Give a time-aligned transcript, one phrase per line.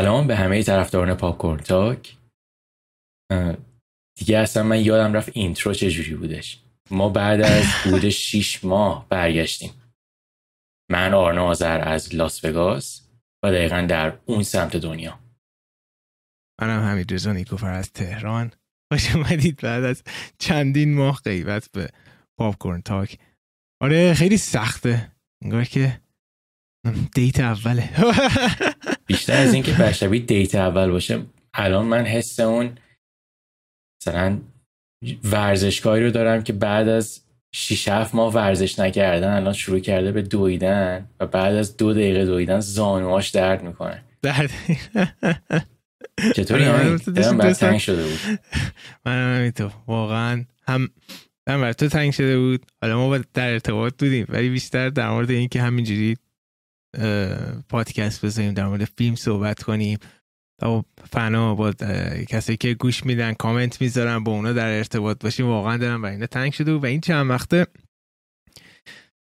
[0.00, 2.16] سلام به همه طرفداران پاپ تاک.
[4.18, 6.60] دیگه اصلا من یادم رفت intro چجوری بودش.
[6.90, 9.70] ما بعد از حدود 6 ماه برگشتیم.
[10.90, 13.08] من آرنا آذر از لاس وگاس
[13.44, 15.20] و دقیقا در اون سمت دنیا.
[16.60, 18.52] منم حمید رضا نیکوفر از تهران.
[18.92, 20.02] خوش اومدید بعد از
[20.38, 21.88] چندین ماه غیبت به
[22.38, 23.18] پاپ تاک.
[23.82, 25.12] آره خیلی سخته.
[25.42, 26.00] انگار که
[27.14, 27.90] دیت اوله.
[29.10, 31.22] بیشتر از اینکه برشبی دیت اول باشه
[31.54, 32.78] الان من حس اون
[34.02, 34.38] مثلا
[35.24, 37.20] ورزشکاری رو دارم که بعد از
[37.54, 42.24] 6 7 ماه ورزش نکردن الان شروع کرده به دویدن و بعد از دو دقیقه
[42.24, 44.02] دویدن زانواش درد می‌کنه.
[44.22, 44.50] درد.
[46.36, 46.98] چطوری؟ همین؟
[47.38, 48.38] بعد تنگ شده بود.
[49.06, 49.70] من تو.
[49.86, 50.88] واقعا هم
[51.48, 52.66] هم بر تو تنگ شده بود.
[52.82, 56.16] حالا ما در ارتباط بودیم ولی بیشتر در مورد اینکه همینجوری
[57.68, 59.98] پادکست بزنیم در مورد فیلم صحبت کنیم.
[60.60, 61.72] تا فنا با
[62.28, 65.46] کسی که گوش میدن کامنت می‌ذارن با اونا در ارتباط باشیم.
[65.46, 67.66] واقعا دارم برای اینا تنگ شده و این چند وقته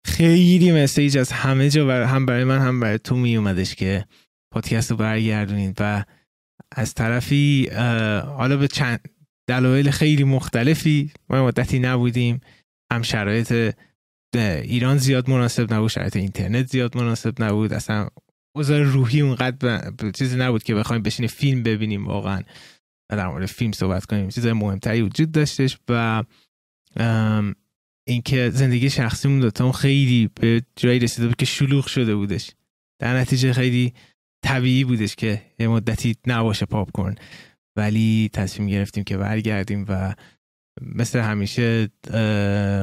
[0.06, 4.06] خیلی مسیج از همه جا و هم برای من هم برای تو می اومدش که
[4.54, 5.78] پادکست رو برگردونید.
[5.80, 6.06] و
[6.76, 7.70] از طرفی
[8.26, 9.00] حالا به چند
[9.50, 12.42] دلایل خیلی مختلفی ما مدتی نبودیم.
[12.92, 13.76] هم شرایط
[14.40, 17.74] ایران زیاد مناسب نبود شرایط اینترنت زیاد مناسب نبود.
[17.74, 18.08] اصلا
[18.56, 22.42] اوضاع روحی اونقدر چیزی نبود که بخوایم بشینیم فیلم ببینیم واقعا
[23.10, 24.30] در مورد فیلم صحبت کنیم.
[24.30, 26.24] چیزای مهمتری وجود داشتش و
[28.08, 32.52] اینکه زندگی شخصیمون دوتا خیلی به جایی رسیده بود که شلوغ شده بودش.
[33.02, 33.94] در نتیجه خیلی
[34.44, 37.16] طبیعی بودش که یه مدتی نباشه پاپ کن
[37.78, 40.16] ولی تصمیم گرفتیم که برگردیم و
[40.82, 41.90] مثل همیشه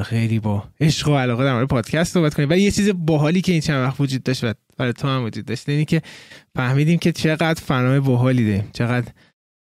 [0.05, 2.51] خیلی با عشق و علاقه در مورد پادکست صحبت کنیم.
[2.51, 5.45] ولی یه چیز باحالی که این چند وقت وجود داشت و برای تو هم وجود
[5.45, 6.03] داشت اینی که
[6.57, 9.13] فهمیدیم که چقدر فنای باحالی داریم چقدر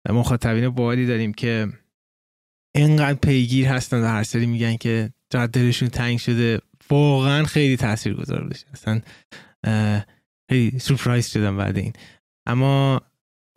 [0.09, 1.68] مخاطبین باحالی داریم که
[2.75, 6.59] اینقدر پیگیر هستن و هر سری میگن که چقدر دلشون تنگ شده.
[6.90, 9.01] واقعا خیلی تاثیر گذار بشه اصلا
[10.51, 11.94] خیلی سورپرایز شدم بعد این.
[12.47, 13.01] اما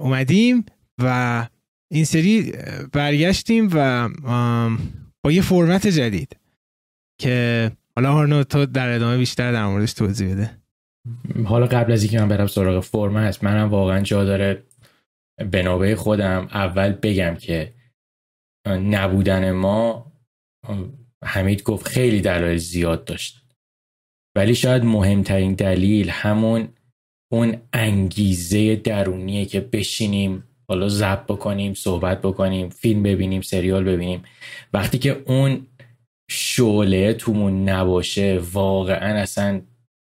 [0.01, 0.65] اومدیم
[1.03, 1.47] و
[1.93, 2.53] این سری
[2.93, 4.09] برگشتیم و
[5.25, 6.37] با یه فرمت جدید
[7.21, 10.51] که حالا هارنو تو در ادامه بیشتر در موردش توضیح بده.
[11.45, 14.63] حالا قبل از اینکه من برم سراغ فرمت منم واقعا جا داره
[15.51, 17.75] به نوبه خودم اول بگم که
[18.69, 20.13] نبودن ما
[21.25, 23.47] حمید گفت خیلی دلایل زیاد داشت.
[24.37, 26.69] ولی شاید مهمترین دلیل همون
[27.33, 34.23] اون انگیزه درونیه که بشینیم حالا زب بکنیم صحبت بکنیم فیلم ببینیم سریال ببینیم.
[34.73, 35.67] وقتی که اون
[36.31, 39.61] شعله تومون نباشه واقعا اصلا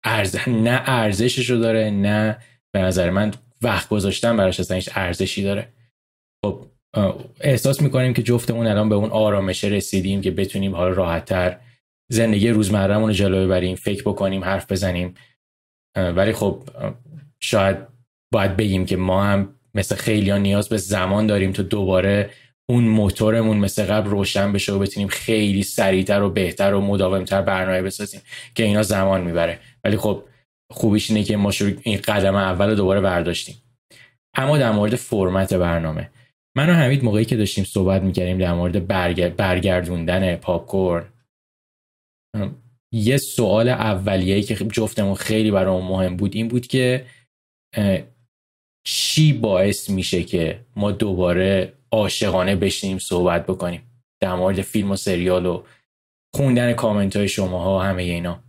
[0.03, 0.37] ارز...
[0.47, 2.37] نه ارزشش رو داره نه
[2.71, 5.67] به نظر من وقت گذاشتن براش اصلا هیچ ارزشی داره.
[6.45, 6.65] خب
[7.41, 11.59] احساس می‌کنیم که جفتمون الان به اون آرامشه رسیدیم که بتونیم حالا راحتتر
[12.11, 15.15] زندگی روزمرهمون رو جلو ببریم فکر بکنیم حرف بزنیم.
[15.95, 16.63] ولی خب
[17.39, 17.77] شاید
[18.33, 22.29] باید بگیم که ما هم مثل خیلی ها نیاز به زمان داریم تا دوباره
[22.69, 27.81] اون موتورمون مثل قبل روشن بشه و بتونیم خیلی سریعتر و بهتر و مداومتر برنامه
[27.81, 28.21] بسازیم
[28.55, 29.59] که اینا زمان می‌بره.
[29.83, 30.23] ولی خب
[30.71, 33.55] خوبیش اینه که ما شروع این قدم اول رو دوباره برداشتیم.
[34.37, 36.09] اما در مورد فرمت برنامه.
[36.57, 38.87] من و حمید موقعی که داشتیم صحبت می‌کردیم در مورد
[39.37, 41.03] برگردوندن پاپ
[42.93, 47.05] یه سوال اولیه‌ای که جفتمون خیلی برامون مهم بود این بود که
[48.87, 53.81] چی باعث میشه که ما دوباره عاشقانه بشینیم صحبت بکنیم
[54.19, 55.63] در مورد فیلم و سریال و
[56.35, 58.43] خوندن کامنت های شما ها همه اینا؟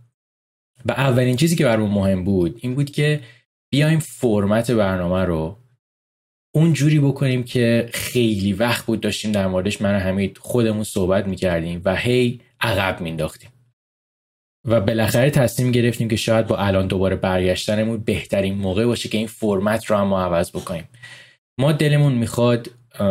[0.85, 3.21] و اولین چیزی که برامون مهم بود این بود که
[3.71, 5.57] بیایم فرمت برنامه رو
[6.55, 11.81] اون جوری بکنیم که خیلی وقت بود داشتیم در موردش من حمید خودمون صحبت می‌کردیم
[11.85, 13.49] و هی عقب مینداختیم
[14.67, 19.27] و بالاخره تصمیم گرفتیم که شاید با الان دوباره برگشتنمون بهترین موقع باشه که این
[19.27, 20.83] فرمت رو هم ما عوض بکنیم.
[21.59, 22.69] ما دلمون می‌خواد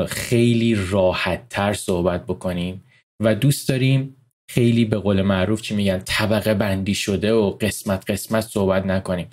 [0.08, 2.85] خیلی راحت تر صحبت بکنیم
[3.23, 4.17] و دوست داریم
[4.50, 9.26] خیلی به قول معروف چی میگن طبقه بندی شده و قسمت قسمت صحبت نکنیم.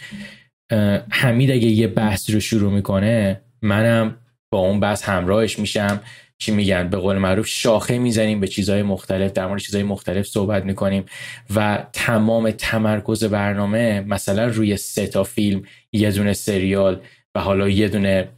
[1.09, 4.17] حمید اگه یه بحث رو شروع می‌کنه منم
[4.53, 5.99] با اون بحث همراهش میشم.
[6.37, 10.65] چی میگن؟ به قول معروف شاخه می‌زنیم به چیزهای مختلف در مورد چیزهای مختلف صحبت
[10.65, 11.05] می‌کنیم
[11.55, 17.01] و تمام تمرکز برنامه مثلا روی سه تا فیلم یه دونه سریال
[17.35, 18.29] و حالا یه دونه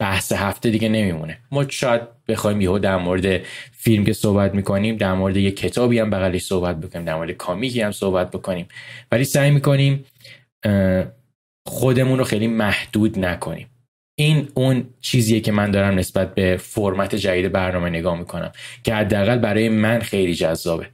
[0.00, 1.38] بحث هفته دیگه نمیمونه.
[1.50, 3.40] ما شاید بخوایم یهو در مورد
[3.72, 7.80] فیلم که صحبت می‌کنیم در مورد یه کتابی هم بغلش صحبت بکنیم در مورد کامیکی
[7.80, 8.68] هم صحبت بکنیم.
[9.12, 10.04] ولی سعی می‌کنیم
[11.66, 13.66] خودمون رو خیلی محدود نکنیم.
[14.22, 18.52] این اون چیزیه که من دارم نسبت به فرمت جدید برنامه نگاه می‌کنم
[18.84, 20.90] که حداقل برای من خیلی جذابه.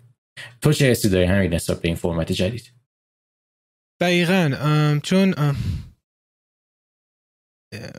[0.61, 2.73] تو چه حسی داری همین نسبت به این فرمت جدید؟
[4.00, 5.34] دقیقا چون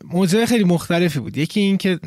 [0.03, 1.37] موضوع خیلی مختلفی بود.
[1.37, 1.99] یکی این که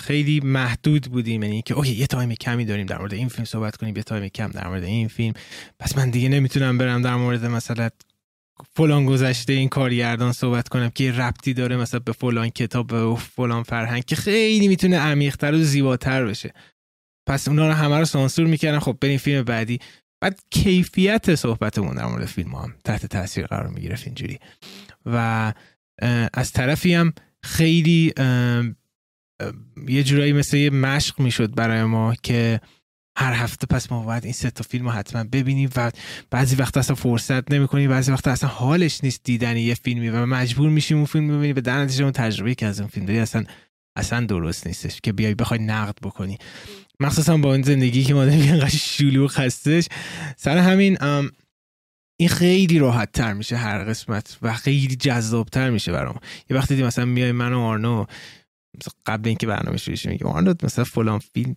[0.00, 3.76] خیلی محدود بودیم یعنی که اوه یه time کمی داریم در مورد این فیلم صحبت
[3.76, 5.34] کنیم یه time کم در مورد این فیلم.
[5.78, 7.88] پس من دیگه نمی‌تونم برم در مورد مثلا
[8.76, 13.62] فلان گذشته این کارگردان صحبت کنم که ربطی داره مثلا به فلان کتاب و فلان
[13.62, 16.52] فرهنگ که خیلی می‌تونه عمیقتر و زیباتر بشه.
[17.26, 18.78] پس اونا رو همه رو سانسور می‌کردن.
[18.78, 19.78] خب بریم فیلم بعدی.
[20.20, 24.38] بعد کیفیت صحبتمون در مورد فیلم هم تحت تاثیر قرار می‌گرفت اینجوری.
[25.06, 25.52] و
[26.34, 27.12] از طرفی هم
[27.42, 28.12] خیلی
[29.88, 32.60] یه جورایی مثل یه مشق می‌شد برای ما که
[33.16, 35.90] هر هفته پس ما باید این سه تا فیلم رو حتما ببینیم و
[36.30, 40.70] بعضی وقت اصلا فرصت نمی‌کنیم بعضی وقت اصلا حالش نیست دیدن یه فیلمی و مجبور
[40.70, 43.44] میشیم اون فیلم ببینیم به در نتیجه اون تجربه که از اون فیلم داری اصلا
[43.96, 46.38] اصلا درست نیستش که بیای بخوای نقد بکنی.
[47.00, 49.86] مخصوصا با این زندگی که ما داریم اینقدر شلوغ هستش.
[50.36, 50.98] سر همین
[52.16, 56.18] این خیلی راحت تر میشه هر قسمت و خیلی جذاب تر میشه برام.
[56.50, 58.04] یه وقتی مثلا میای من و آرنو
[59.06, 61.56] قبل اینکه برنامه شروع شه میگم آرنو مثلا فلان فیلم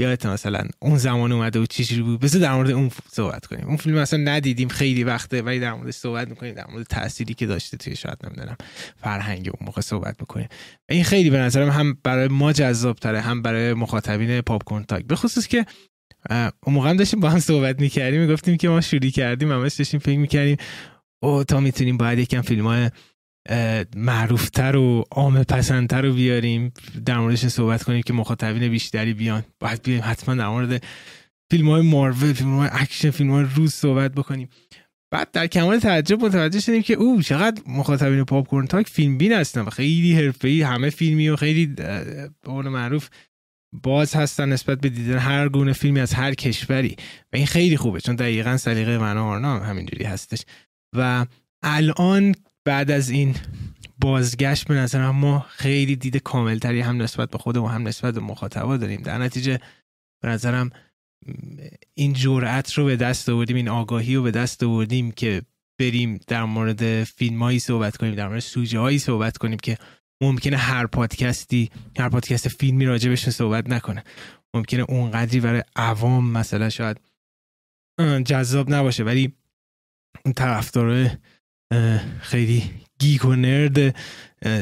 [0.00, 3.66] یادت مثلا اون زمان اومده و چی بود؟ بذار در مورد اون صحبت کنیم.
[3.66, 6.54] اون فیلم مثلا ندیدیم خیلی وقته ولی در موردش صحبت می‌کنیم.
[6.54, 8.56] در مورد تأثیری که داشته توی شاید نمی‌دونم
[8.96, 10.48] فرهنگ اون موقع صحبت می‌کنیم
[10.88, 15.04] این خیلی به نظرم هم برای ما جذاب تره هم برای مخاطبین پاپ کورن تاک.
[15.04, 15.66] به خصوص که
[16.30, 20.00] اون موقع هم داشتیم با هم صحبت می‌کردیم می‌گفتیم که ما شروع کردیم همش داشتیم
[20.00, 20.56] فکر می‌کردیم
[21.22, 22.90] او تا می‌تونیم باید یکم فیلم های
[23.96, 26.72] معروفتر و عام پسندتر رو بیاریم
[27.06, 29.44] در موردش صحبت کنیم که مخاطبین بیشتری بیان.
[29.60, 30.84] باید بیایم حتما در مورد
[31.50, 34.48] فیلم های مارول فیلم های اکشن فیلم های روز صحبت بکنیم.
[35.10, 39.32] بعد در کمال تعجب متوجه شدیم که او چقدر مخاطبین پاپ کورن تاک فیلم بین
[39.32, 43.08] هستن و خیلی حرفه‌ای همه فیلمی و خیلی به قول معروف
[43.82, 46.96] باز هستن نسبت به دیدن هر گونه فیلمی از هر کشوری.
[47.32, 50.44] و این خیلی خوبه چون دقیقا سلیقه من و آرنا همینجوری هستش.
[50.96, 51.26] و
[51.62, 52.34] الان
[52.68, 53.34] بعد از این
[54.00, 58.76] بازگشت به نظر ما خیلی دید کاملتری هم نسبت به خودمون هم نسبت به مخاطبا
[58.76, 59.02] داریم.
[59.02, 59.60] در نتیجه
[60.22, 60.70] به نظرم
[61.94, 65.42] این جرأت رو به دست آوردیم این آگاهی رو به دست آوردیم که
[65.80, 69.78] بریم در مورد فیلمایی صحبت کنیم در مورد سوژه هایی صحبت کنیم که
[70.22, 74.04] ممکنه هر پادکستی هر پادکست فیلمی راجبشون صحبت نکنه.
[74.54, 77.00] ممکنه اونقدری برای عوام مثلا شاید
[78.24, 79.32] جذاب نباشه ولی
[80.24, 81.10] اون طرفدار
[82.20, 82.62] خیلی
[82.98, 83.96] گیک و نرد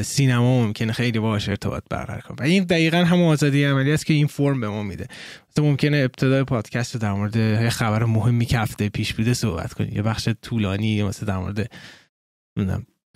[0.01, 2.37] سینما ممکنه خیلی باش ارتباط برقرار کنه.
[2.39, 5.07] و این دقیقا هم آزادی عملی است که این فرم به ما میده.
[5.51, 9.95] مثلا ممکنه ابتدای پادکست در مورد خبر مهمی که هفته پیش بوده صحبت کنیم.
[9.95, 11.69] یه بخش طولانی مثلا در مورد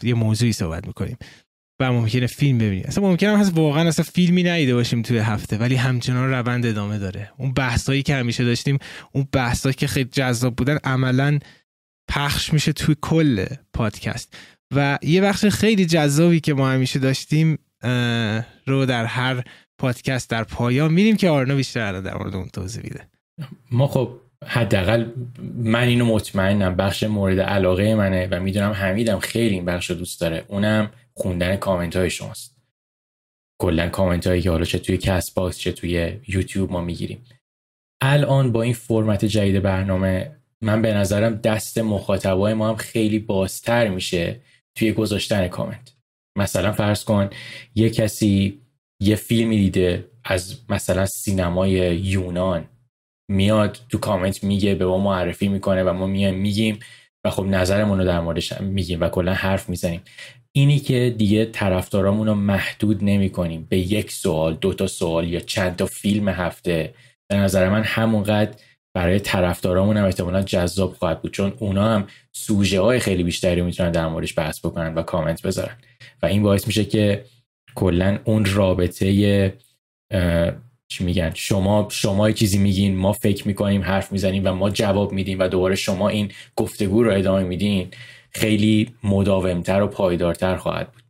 [0.03, 1.17] یه موضوعی صحبت می‌کنیم.
[1.79, 2.85] و ممکنه فیلم ببینیم.
[2.87, 7.31] اصلا ممکنه هست واقعا اصلا فیلمی ندیده باشیم توی هفته ولی همچنان روند ادامه داره.
[7.37, 8.77] اون بحثایی که همیشه داشتیم
[9.11, 11.39] اون بحثایی که خیلی جذاب بودن عملا
[12.11, 14.37] پخش میشه توی کل پادکست.
[14.75, 17.59] و یه بخش خیلی جذابی که ما همیشه داشتیم
[18.65, 19.43] رو در هر
[19.77, 23.07] پادکست در پایان میریم که آرنا بیشتر در مورد اون توضیح میده.
[23.71, 25.05] ما خب حداقل
[25.55, 30.21] من اینو مطمئنم بخش مورد علاقه منه و می‌دونم حمیدم خیلی این بخش رو دوست
[30.21, 30.45] داره.
[30.47, 32.55] اونم خوندن کامنت های شماست.
[33.61, 37.25] کلا کامنت هایی که حالا چه توی کست باکس چه توی یوتیوب ما می‌گیریم.
[38.01, 43.87] الان با این فرمت جدید برنامه من به نظرم دست مخاطبای ما هم خیلی بازتر
[43.87, 44.39] میشه
[44.75, 45.93] توی گذاشتن کامنت.
[46.37, 47.29] مثلا فرض کن
[47.75, 48.61] یه کسی
[49.01, 52.65] یه فیلمی دیده از مثلا سینمای یونان
[53.31, 56.79] میاد تو کامنت میگه به ما معرفی می‌کنه و ما میایم میگیم
[57.25, 60.01] و خب نظرمون رو در موردش میگیم و کلا حرف می‌زنیم.
[60.51, 65.39] اینی که دیگه طرفدارامون رو محدود نمی کنیم به یک سوال دو تا سوال یا
[65.39, 66.93] چند تا فیلم هفته
[67.29, 68.59] به نظر من همونقدر
[68.93, 73.91] برای طرفدارامون هم احتمالا جذاب خواهد بود چون اونا هم سوژه های خیلی بیشتری می‌تونن
[73.91, 75.77] در موردش بحث بکنن و کامنت بذارن.
[76.21, 77.25] و این باعث میشه که
[77.75, 79.53] کلا اون رابطه
[80.87, 85.39] چی میگن شما شما چیزی میگین ما فکر می‌کنیم حرف می‌زنیم و ما جواب میدیم
[85.39, 87.91] و دوباره شما این گفتگو رو ادامه میدین
[88.31, 91.03] خیلی مداومتر و پایدارتر خواهد بود.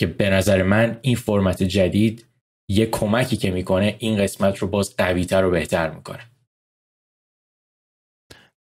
[0.00, 2.26] که به نظر من این فرمت جدید
[2.68, 6.20] یه کمکی که می‌کنه این قسمت رو باز قویتر و بهتر می‌کنه.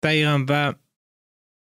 [0.03, 0.74] دقیقا و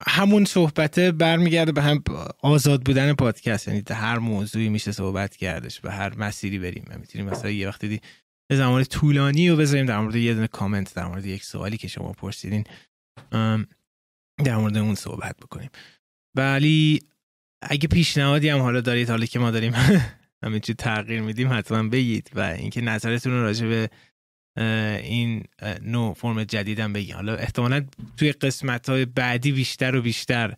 [0.06, 2.02] همون صحبته برمیگرده به هم
[2.42, 3.68] آزاد بودن پادکست.
[3.68, 6.85] یعنی هر موضوعی میشه صحبت کردش به هر مسیری بریم.
[7.00, 8.00] می‌تونیم مثلا یه وقتی دی
[8.50, 11.88] به زمان طولانی و بذاریم در مورد یه دونه کامنت در مورد یک سوالی که
[11.88, 12.64] شما پرسیدین.
[14.45, 15.71] در مورد اون صحبت بکنیم.
[16.37, 17.00] ولی
[17.62, 19.73] اگه پیشنهادی هم حالا دارید حالا که ما داریم
[20.62, 23.90] چی تغییر میدیم حتما بگید و اینکه نظرتون رو راجع به
[24.56, 25.44] این
[25.82, 27.86] نوع فرم جدیدم بگید حالا احتمالا
[28.16, 30.54] توی قسمت های بعدی بیشتر و بیشتر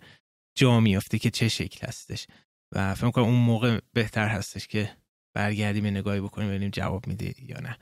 [0.58, 2.26] جا میافته که چه شکل هستش.
[2.74, 4.90] و فکر کنم اون موقع بهتر هستش که
[5.36, 7.78] برگردیم نگاهی بکنیم ببینیم جواب میده یا نه.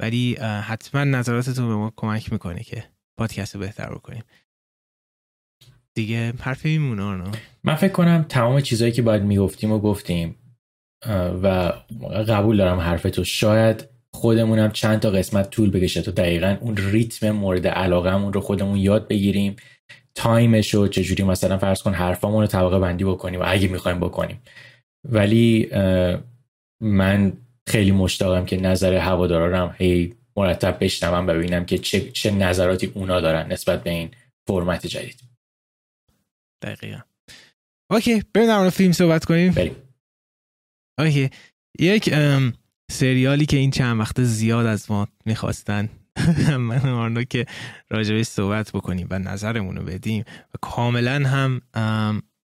[0.00, 2.84] ولی حتما نظراتتون به ما کمک می‌کنه که
[3.18, 4.24] پادکست رو بهتر بکنیم.
[5.94, 7.30] دیگه حرفی میمونه
[7.64, 10.36] من فکر کنم تمام چیزهایی که باید می‌گفتیم و گفتیم
[11.42, 11.72] و
[12.28, 17.66] قبول دارم حرفتو شاید خودمونم چند تا قسمت طول بکشه تا دقیقا اون ریتم مورد
[17.66, 19.56] علاقهمون رو خودمون یاد بگیریم.
[20.14, 24.42] تایمش رو چجوری مثلا فرض کن حرفامون رو طبقه بندی بکنیم و اگه می‌خوایم بکنیم.
[25.08, 25.70] ولی
[26.82, 27.32] من
[27.68, 33.20] خیلی مشتاقم که نظر هوادارا هم هی مرتب بشنوم ببینم که چه, چه نظراتی اونا
[33.20, 34.10] دارن نسبت به این
[34.48, 35.20] فرمت جدید.
[36.62, 37.00] دقیقا.
[37.90, 39.52] اوکی بریم در فیلم صحبت کنیم.
[39.52, 39.76] بریم.
[40.98, 41.30] اوکی.
[41.78, 42.10] یک
[42.90, 45.88] سریالی که این چند وقت زیاد از ما می‌خواستن.
[46.68, 47.46] من آرنو که
[47.90, 51.60] راجبه صحبت بکنیم و نظرمون رو بدیم و کاملا هم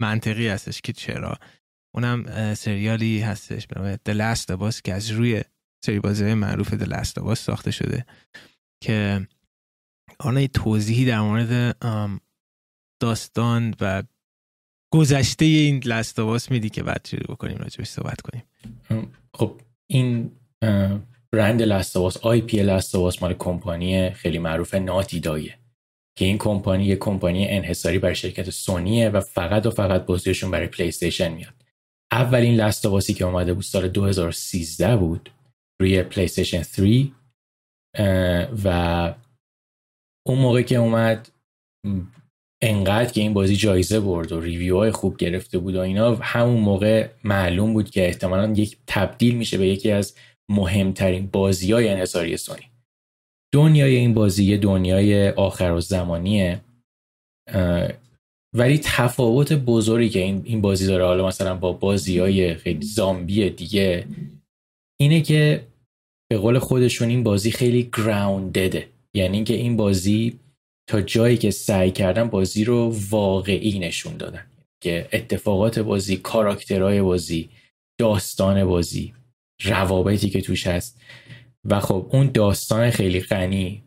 [0.00, 1.38] منطقی هستش که چرا.
[1.94, 5.42] اونم سریالی هستش به نام The Last of Us که از روی
[5.84, 8.06] سری بازی معروف The Last of Us ساخته شده
[8.82, 9.26] که
[10.18, 11.76] آن توضیحی در مورد
[13.00, 14.02] داستان و
[14.92, 15.82] گذشته این
[16.38, 18.42] Us میدی که بعد شروع بکنیم راجبش صحبت کنیم.
[19.34, 20.30] خب این
[21.32, 25.58] برند Last of Us IP Last of Us مال کمپانی خیلی معروف Naughty Dog ه
[26.18, 30.66] که این کمپانی یه کمپانی انحصاری برای شرکت سونیه و فقط و فقط بازیشون برای
[30.66, 31.54] پلی استیشن میاد.
[32.12, 35.30] اولین Last of Us ی که اومده بود سال 2013 بود
[35.80, 37.10] روی پلی استیشن 3
[38.64, 39.14] و
[40.26, 41.28] اون موقع که اومد
[42.62, 46.60] انقدر که این بازی جایزه برد و review های خوب گرفته بود و اینا همون
[46.60, 50.14] موقع معلوم بود که احتمالا یک تبدیل میشه به یکی از
[50.50, 52.70] مهمترین بازی های انحصاری سونی.
[53.54, 56.60] دنیای این بازی یه دنیای آخرالزمانیه
[58.54, 61.04] ولی تفاوت بزرگی که این, بازی داره.
[61.04, 64.06] حالا مثلا با بازی های خیلی زامبی دیگه
[65.00, 65.66] اینه که
[66.30, 70.38] به قول خودشون این بازی خیلی گراوندده یعنی که این بازی
[70.88, 74.46] تا جایی که سعی کردن بازی رو واقعی نشون دادن.
[74.82, 77.50] که اتفاقات بازی کاراکترهای بازی
[78.00, 79.14] داستان بازی
[79.64, 81.00] روابطی که توش هست.
[81.64, 83.82] و خب اون داستان خیلی غنی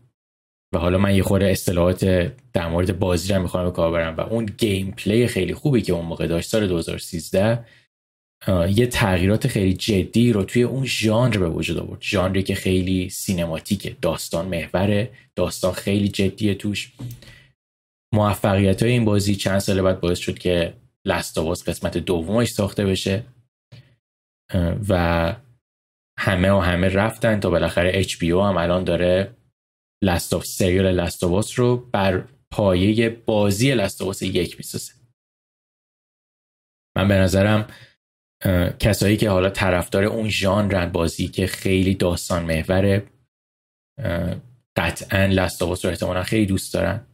[0.73, 2.05] و حالا من یه خورده اصطلاحات
[2.53, 5.93] در مورد بازی رو می‌خوام به کار برم و اون گیم پلی خیلی خوبی که
[5.93, 7.65] اون موقع داشت سال 2013
[8.47, 12.01] یه تغییرات خیلی جدی رو توی اون ژانر به وجود آورد.
[12.01, 16.93] ژانری که خیلی سینماتیکه داستان محوره داستان خیلی جدیه توش.
[18.13, 20.73] موفقیت های این بازی چند سال بعد باعث شد که
[21.05, 23.25] لستاواز قسمت دومش ساخته بشه.
[24.89, 25.35] و
[26.19, 29.35] همه و همه رفتن تا بالاخره HBO هم الان داره
[30.03, 34.93] لستاف سریال لستاواس رو بر پایه بازی لستاواس یک می‌سازه.
[36.97, 37.67] من به نظرم
[38.79, 43.07] کسایی که حالا طرفدار اون ژانر بازی که خیلی داستان محوره
[44.75, 47.07] قطعا لستاواس رو احتمالا خیلی دوست دارن.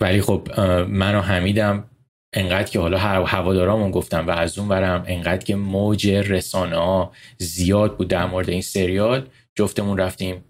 [0.00, 1.90] ولی خب من و حمیدم
[2.34, 7.96] انقدر که حالا هوادارامون گفتم و از اون برم انقدر که موج رسانه ها زیاد
[7.96, 10.44] بود در مورد این سریال جفتمون رفتیم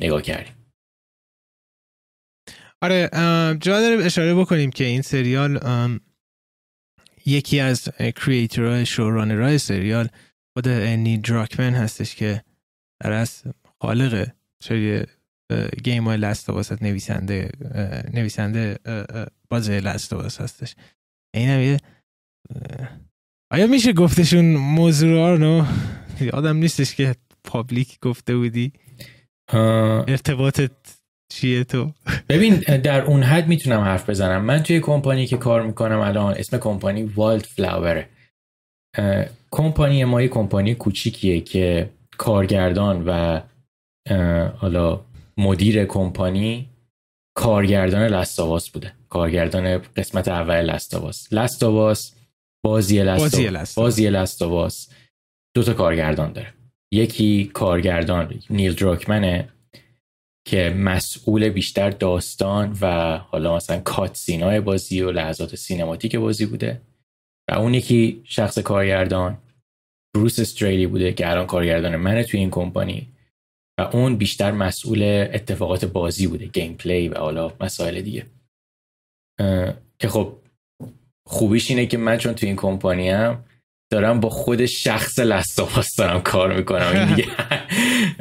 [0.00, 0.54] نگاه کردیم.
[2.82, 3.08] آره
[3.60, 5.60] جا داریم اشاره بکنیم که این سریال
[7.26, 10.08] یکی از کریترهای شورانرهای سریال
[10.56, 12.44] خود انی دراکمن هستش که
[13.02, 13.42] در از
[13.80, 14.30] خالق
[14.62, 15.04] سری
[15.84, 16.50] گیم های لست
[16.82, 17.50] نویسنده
[18.12, 18.78] نویسنده
[19.48, 20.74] باز لست هستش.
[21.34, 21.78] این هم یه
[23.52, 25.66] آیا میشه گفتشون موضوع رو
[26.20, 27.14] یادم نیستش که
[27.44, 28.72] پابلیک گفته بودی.
[30.08, 30.70] ارتباطت
[31.32, 31.92] چیه تو؟
[32.28, 34.44] ببین در اون حد می‌تونم حرف بزنم.
[34.44, 38.08] من توی کمپانی که کار می‌کنم الان اسم کمپانی والد فلاوره
[39.50, 43.40] کمپانی ما یه کمپانی کوچیکیه که کارگردان و
[44.56, 45.00] حالا
[45.36, 46.68] مدیر کمپانی
[47.34, 48.92] کارگردان لستاواس بوده.
[49.08, 52.14] کارگردان قسمت اول لستاواس لستاواس
[52.64, 54.88] بازی لستاواس بازی لستاواس
[55.54, 56.54] دو تا کارگردان داره.
[56.92, 59.48] یکی کارگردان نیل دراکمنه
[60.44, 66.80] که مسئول بیشتر داستان و حالا مثلا cutscene های بازی و لحظات cinematic بازی بوده.
[67.50, 69.38] و اون یکی شخص کارگردان
[70.14, 73.08] بروس استریلی بوده که الان کارگردان منه توی این کمپانی.
[73.80, 78.26] و اون بیشتر مسئول اتفاقات بازی بوده gameplay و حالا مسائل دیگه.
[79.98, 80.36] که خب
[81.26, 83.44] خوبیش اینه که من چون توی این کمپانی هم
[83.92, 86.92] دارم با خود شخص لستاپاس دارم کار می‌کنم.
[86.94, 87.28] این دیگه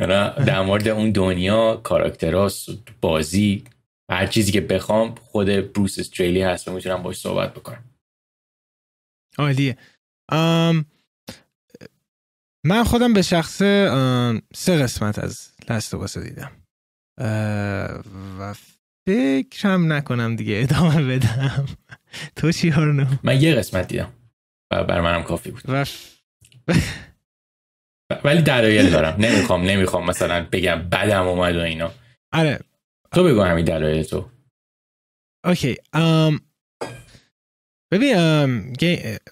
[0.07, 2.69] در مورد اون دنیا کاراکتراس
[3.01, 3.63] بازی
[4.11, 7.83] هر چیزی که بخوام خود بروس استریلی هست و می‌تونم باش صحبت بکنم.
[9.37, 9.77] عالیه.
[12.65, 13.57] من خودم به شخص
[14.53, 16.51] سه قسمت از لستوباس دیدم.
[18.39, 18.55] و
[19.07, 21.65] فکرم نکنم دیگه ادامه بدم.
[22.35, 22.73] تو چی
[23.23, 24.13] من یه قسمت دیدم
[24.71, 25.63] و برا منم کافی بود.
[28.23, 29.15] ولی دلایل دارم.
[29.19, 31.91] نمی‌خوام نمی‌خوام مثلا بگم بدم اومد و اینا.
[32.33, 32.59] آره.
[33.11, 34.29] تو بگو همین دلایل تو.
[35.45, 35.77] OK.
[35.93, 36.39] ام
[37.91, 38.15] ببین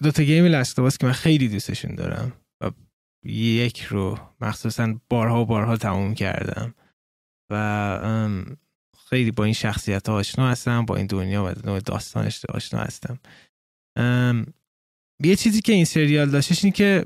[0.02, 2.32] دو تا game Last که من خیلی دوستشون دارم
[2.62, 2.70] و
[3.28, 6.74] یک رو مخصوصا بارها و بارها تموم کردم
[7.50, 8.28] و
[9.08, 13.18] خیلی با این شخصیت ها آشنا هستم با این دنیا و نوع داستانش آشنا هستم.
[15.24, 17.04] یه چیزی که این سریال داشتش این که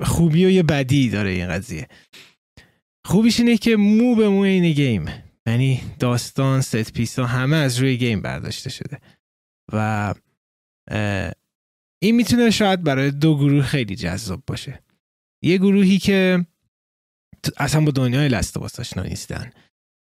[0.00, 1.88] خوبی و یه بدی داره این قضیه.
[3.06, 5.10] خوبیش اینه که مو به مو این game.
[5.46, 8.98] یعنی داستان set piece ها همه از روی game برداشته شده.
[9.72, 10.14] و
[12.02, 14.82] این می‌تونه شاید برای دو گروه خیلی جذاب باشه.
[15.44, 16.46] یه گروهی که
[17.56, 19.50] اصلا با دنیای Last of Us آشنا نیستن.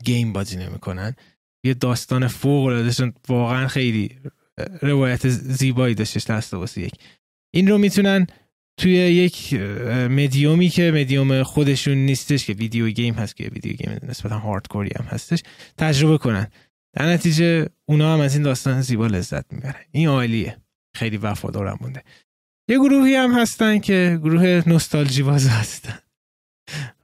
[0.04, 1.16] game بازی نمی‌کنن.
[1.64, 4.18] یه داستان فوق العاده واقعا خیلی
[4.82, 6.94] روایت زیبایی داشتش Last of Us یک.
[7.54, 8.26] این رو می‌تونن
[8.76, 9.54] توی یک
[10.10, 14.90] مدیومی که مدیوم خودشون نیستش که video game هست که video game نسبتا hardcore ی
[14.98, 15.42] هم هستش
[15.78, 16.46] تجربه کنن.
[16.96, 19.84] در نتیجه اونا هم از این داستان زیبا لذت می‌برن.
[19.90, 20.56] این عالیه.
[20.96, 22.02] خیلی وفادارم مونده.
[22.68, 25.98] یه گروهی هم هستن که گروه نوستالژی باز هستن.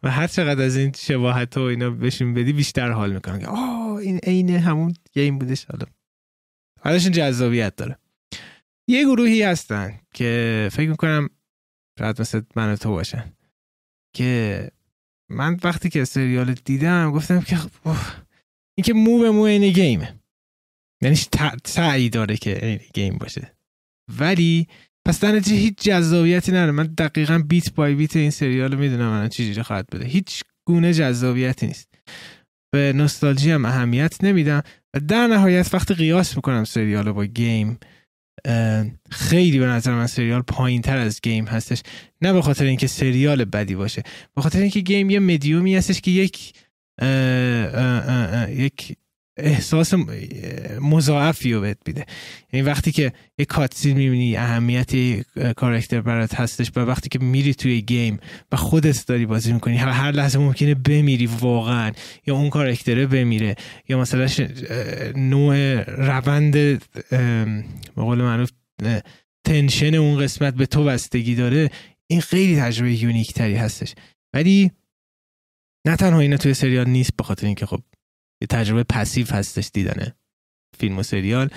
[0.02, 3.38] و هر چقدر از این شباهت و اینا بهشون بدی بیشتر حال می‌کنن.
[3.38, 5.86] که آه این عین همون گیم بودش حالا.
[6.80, 7.98] حالشون جذابیت داره.
[8.88, 11.28] یه گروهی هستن که فکر می‌کنم
[11.98, 13.32] شاید مثل من تو باشن
[14.16, 14.70] که
[15.30, 17.58] من وقتی که سریال دیدم گفتم که
[18.78, 20.20] این که مو به مو این گیمه.
[21.02, 21.16] یعنی
[21.64, 23.56] سعی داره که این game باشه.
[24.18, 24.68] ولی
[25.06, 26.70] پس در نتیجه هیچ جذابیتی نداره.
[26.70, 30.94] من دقیقا beat by beat این سریال رو می‌دونم من چجوری خواهد بده هیچ گونه
[30.94, 31.88] جذابیتی نیست.
[32.72, 34.62] به نوستالژی هم اهمیت نمیدم.
[34.94, 37.78] و در نهایت وقتی قیاس می‌کنم سریال با game
[39.10, 41.82] خیلی به نظر من سریال پایین تر از game هستش.
[42.22, 44.02] نه به خاطر اینکه سریال بدی باشه
[44.36, 46.52] به خاطر اینکه game یه مدیومی هستش که یک
[48.48, 48.96] یک
[49.38, 49.94] احساس
[50.80, 52.06] مضاعفی رو بهت میده.
[52.52, 54.90] یعنی وقتی که یه کاتسین می‌بینی اهمیت
[55.56, 58.18] کارکتر برات هستش و وقتی که میری توی گیم
[58.52, 61.92] و خودت داری بازی می‌کنی هر, هر لحظه ممکنه بمیری واقعا
[62.26, 63.54] یا اون کارکتره بمیره
[63.88, 64.26] یا مثلا
[65.16, 66.78] نوع روند به
[67.96, 68.50] قول معروف
[69.44, 71.70] تنشن اون قسمت به تو بستگی داره
[72.06, 73.94] این خیلی تجربه یونیک تری هستش.
[74.34, 74.70] ولی
[75.86, 77.80] نه تنها اینا توی سریال نیست به خاطر اینکه خب
[78.42, 80.16] یه تجربه پسیو هستش دیدنه
[80.78, 81.50] فیلم و سریال.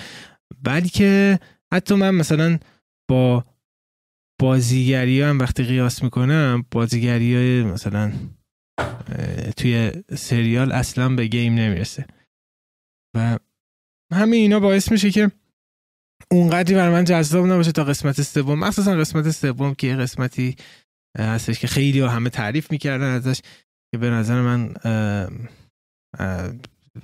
[0.62, 1.38] بلکه
[1.72, 2.58] حتی من مثلا
[3.10, 3.44] با
[4.40, 8.12] بازیگری هم وقتی قیاس می‌کنم بازیگری های مثلا
[9.56, 12.06] توی سریال اصلا به گیم نمی‌رسه.
[13.16, 13.38] و
[14.12, 15.30] همین اینا باعث میشه که
[16.30, 18.58] اونقدری بر من جذاب نباشه تا قسمت سوم.
[18.58, 20.56] مخصوصا قسمت سوم که یه قسمتی
[21.18, 23.40] هستش که خیلی همه تعریف می‌کردن ازش
[23.92, 24.74] که به نظر من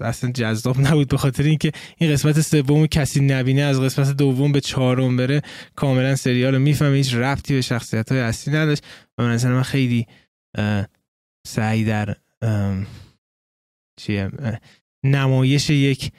[0.01, 4.61] اصلا جذاب نبود به خاطر اینکه این قسمت سوم کسی نبینه از قسمت دوم به
[4.61, 5.42] چهارم بره.
[5.77, 8.85] کاملا سریال رو می‌فهمه هیچ ربطی به شخصیت های اصلی نداشت
[9.18, 10.07] و من من خیلی
[11.46, 12.16] سعی در
[14.01, 14.31] چیه
[15.05, 16.12] نمایش یک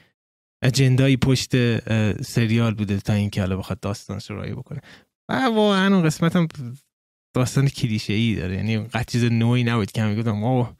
[0.64, 1.80] اجندایی پشت
[2.22, 4.82] سریال بوده تا اینکه حالا بخواد داستان رایی بکنه.
[5.30, 6.48] و واقعا اون قسمت هم
[7.36, 8.56] داستان کلیشه ای داره.
[8.56, 10.78] یعنی قد چیز نوعی نبود که هم گفتم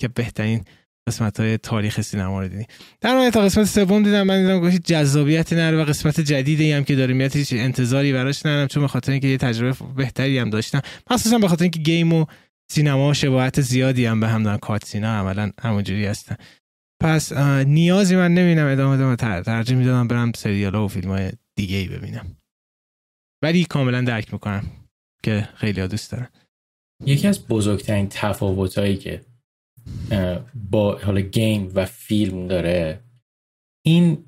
[0.00, 0.64] که بهترین
[1.10, 2.66] قسمت های تاریخ سینما رو دیدیم
[3.00, 6.84] در نهایت تا قسمت سوم دیدم من دیدم گوشی جذابیتی نره و قسمت جدیدی هم
[6.84, 10.50] که داره میاد هیچ انتظاری براش ندارم چون به خاطر اینکه یه تجربه بهتری هم
[10.50, 10.80] داشتم.
[11.10, 12.26] مخصوصا به اینکه گیم و
[12.70, 14.56] سینما شباهت زیادی هم به هم دارن.
[14.56, 16.36] کات سینا عملا همونجوری هستن.
[17.02, 17.32] پس
[17.66, 22.36] نیازی من نمی‌دونم ادامه ادامه ترجیح می‌دادم برم سریال و فیلم های دیگه ای ببینم.
[23.42, 24.64] ولی کاملا درک می‌کنم
[25.22, 26.28] که خیلی دوست دارن.
[27.06, 29.29] یکی از بزرگترین تفاوتایی که
[30.70, 33.00] با حالا game و فیلم داره.
[33.86, 34.24] این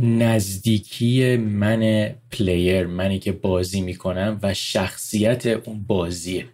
[0.00, 6.46] نزدیکی من player منی که بازی می‌کنم و شخصیت اون بازیه.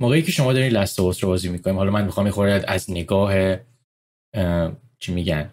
[0.00, 3.56] موقعی که شما دارین Last رو بازی می‌کنیم حالا من می‌خوام می‌خورد از نگاه
[4.98, 5.50] چی میگن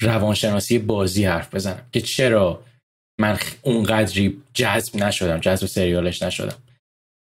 [0.00, 1.86] روانشناسی بازی حرف بزنم.
[1.92, 2.64] که چرا
[3.20, 6.61] من اونقدری جذب نشدم جذب سریالش نشدم.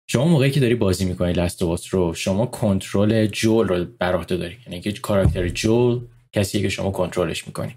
[0.06, 4.56] شما موقعی که داری بازی می‌کنی لستوباس رو شما کنترل جول رو بر عهده داری.
[4.66, 6.00] یعنی که کاراکتر جول
[6.32, 7.76] کسیه که شما کنترلش می‌کنی.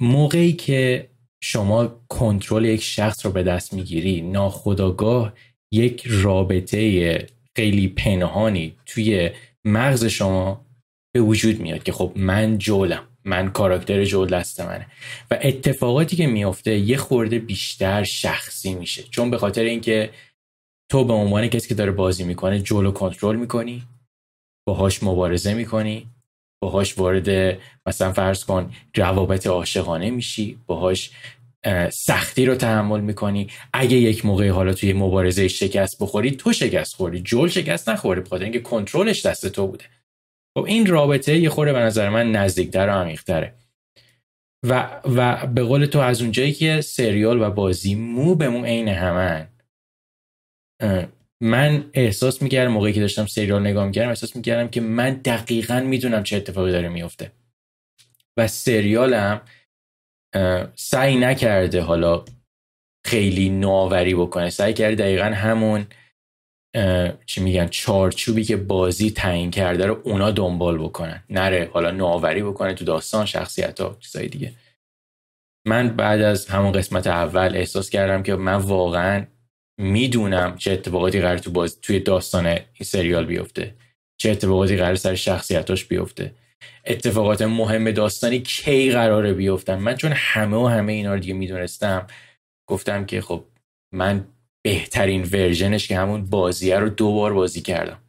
[0.00, 1.10] موقعی که
[1.42, 5.32] شما کنترل یک شخص رو به دست می‌گیری ناخداگاه
[5.72, 9.30] یک رابطه خیلی پنهانی توی
[9.64, 10.66] مغز شما
[11.14, 14.86] به وجود میاد که خب من جولم من کاراکتر جول دست منه.
[15.30, 19.02] و اتفاقاتی که میافته یه خورده بیشتر شخصی میشه.
[19.02, 20.10] چون به خاطر اینکه
[20.92, 23.82] تو به عنوان کسی که داره بازی می‌کنه جول رو کنترل می‌کنی
[24.68, 26.06] باهاش مبارزه می‌کنی
[26.62, 31.10] باهاش وارد مثلا فرض کن روابط عاشقانه میشی باهاش
[31.92, 33.48] سختی رو تحمل می‌کنی.
[33.72, 38.44] اگه یک موقع حالا توی مبارزه شکست بخوری تو شکست خوری جول شکست نخوری بخاطر
[38.44, 39.84] اینکه کنترلش دست تو بوده.
[40.58, 43.54] خب این رابطه یه خورده به نظر من نزدیکتر و عمیقتره.
[44.66, 48.88] و و به قول تو از اونجایی که سریال و بازی مو به مو عین
[48.88, 49.48] همن
[51.40, 56.22] من احساس می‌کردم موقعی که داشتم سریال نگاه می‌کردم احساس می‌کردم که من دقیقا می‌دونم
[56.22, 57.32] چه اتفاقی داره میفته
[58.36, 59.40] و سریالم
[60.74, 62.24] سعی نکرده حالا
[63.06, 64.50] خیلی نوآوری بکنه.
[64.50, 65.86] سعی کرده دقیقا همون
[67.26, 71.24] چی میگن چارچوبی که بازی تعیین کرده رو اونا دنبال بکنن.
[71.30, 74.52] نره حالا نوآوری بکنه تو داستان شخصیت ها چیزای دیگه.
[75.66, 79.26] من بعد از همون قسمت اول احساس کردم که من واقعا
[79.78, 83.74] می‌دونم چه اتفاقاتی قرار تو باز توی داستان این سریال بیفته
[84.16, 86.34] چه اتفاقاتی قرار سر شخصیتاش بیفته.
[86.84, 92.06] اتفاقات مهم داستانی کی قراره بیفتن؟ من چون همه و همه اینا رو دیگه می‌دونستم
[92.68, 93.44] گفتم که خب
[93.94, 94.28] من
[94.64, 98.02] بهترین ورژنش که همون بازیه رو دوبار بازی کردم.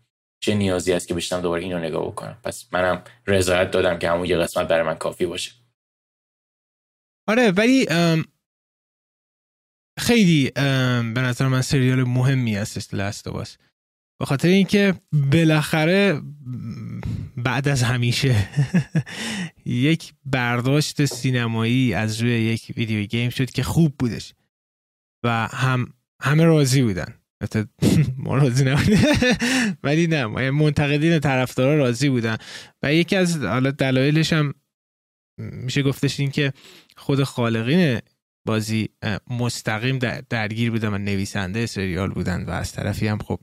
[0.43, 4.25] چه نیازی است که بشتم دوباره اینو نگاه بکنم؟ پس منم رضایت دادم که همون
[4.25, 5.51] یه قسمت برای من کافی باشه.
[7.27, 7.87] آره ولی
[9.99, 10.51] خیلی
[11.13, 13.57] به نظر من سریال مهمی هستش لست باس
[14.19, 16.21] به خاطر اینکه بالاخره
[17.37, 18.35] بعد از همیشه
[19.65, 24.33] یک برداشت سینمایی از روی یک ویدیو گیم شد که خوب بودش
[25.23, 27.13] و هم همه راضی بودن.
[28.17, 28.99] ما راضی نبودیم.
[29.83, 32.37] ولی نه منتقدین طرفدارا راضی بودن.
[32.83, 34.53] و یکی از حالا دلایلش هم
[35.39, 36.53] میشه گفتش این که
[36.97, 37.99] خود خالقین
[38.45, 38.89] بازی
[39.29, 43.39] مستقیم درگیر بودن و نویسنده سریال بودن و از طرفی هم خب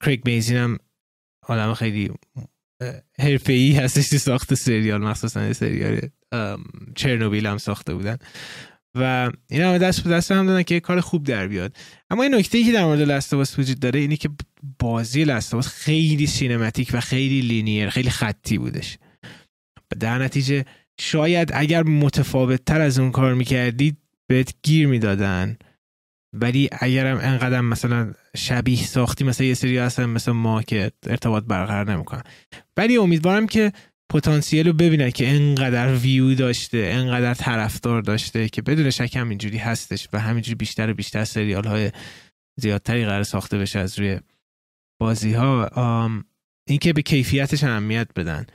[0.00, 0.78] کریک بیزین هم
[1.48, 2.10] آدم خیلی
[3.18, 6.00] حرفه ای هستش تو ساخت سریال مخصوصا سریال
[6.96, 8.16] چرنوبیل هم ساخته بودن.
[8.94, 11.76] و این همه دست به دست هم دادن که کار خوب در بیاد.
[12.10, 14.30] اما این نکته ای که در مورد لستواس وجود داره اینه که
[14.78, 18.98] بازی لستواس خیلی سینماتیک و خیلی لینیر خیلی خطی بودش.
[20.00, 20.64] در نتیجه
[21.00, 25.56] شاید اگر متفاوت تر از اون کار می‌کردید بهت گیر می‌دادن.
[26.32, 31.92] ولی اگرم انقدر مثلا شبیه ساختی مثلا یه سری هستن مثل ما که ارتباط برقرار
[31.92, 32.22] نمی‌کنن.
[32.76, 33.72] ولی امیدوارم که
[34.12, 39.58] پتانسیل رو ببینن که انقدر ویو داشته انقدر طرفدار داشته که بدون شک هم اینجوری
[39.58, 41.90] هستش و همینجوری بیشتر و بیشتر سریال های
[42.60, 44.20] زیادتری قرار ساخته بشه از روی
[45.00, 46.10] بازی ها
[46.68, 48.46] اینکه به کیفیتش اهمیت بدن.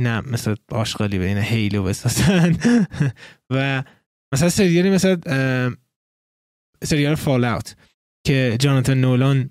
[0.00, 2.56] نه مثل آشغالی بین هیلو بسازن
[3.50, 3.82] و
[4.34, 5.16] مثلا سریالی مثل
[6.84, 7.76] سریال فال اوت
[8.26, 9.50] که جاناتان نولان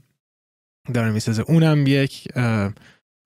[0.94, 1.44] داره می‌سازه.
[1.48, 2.28] اونم یک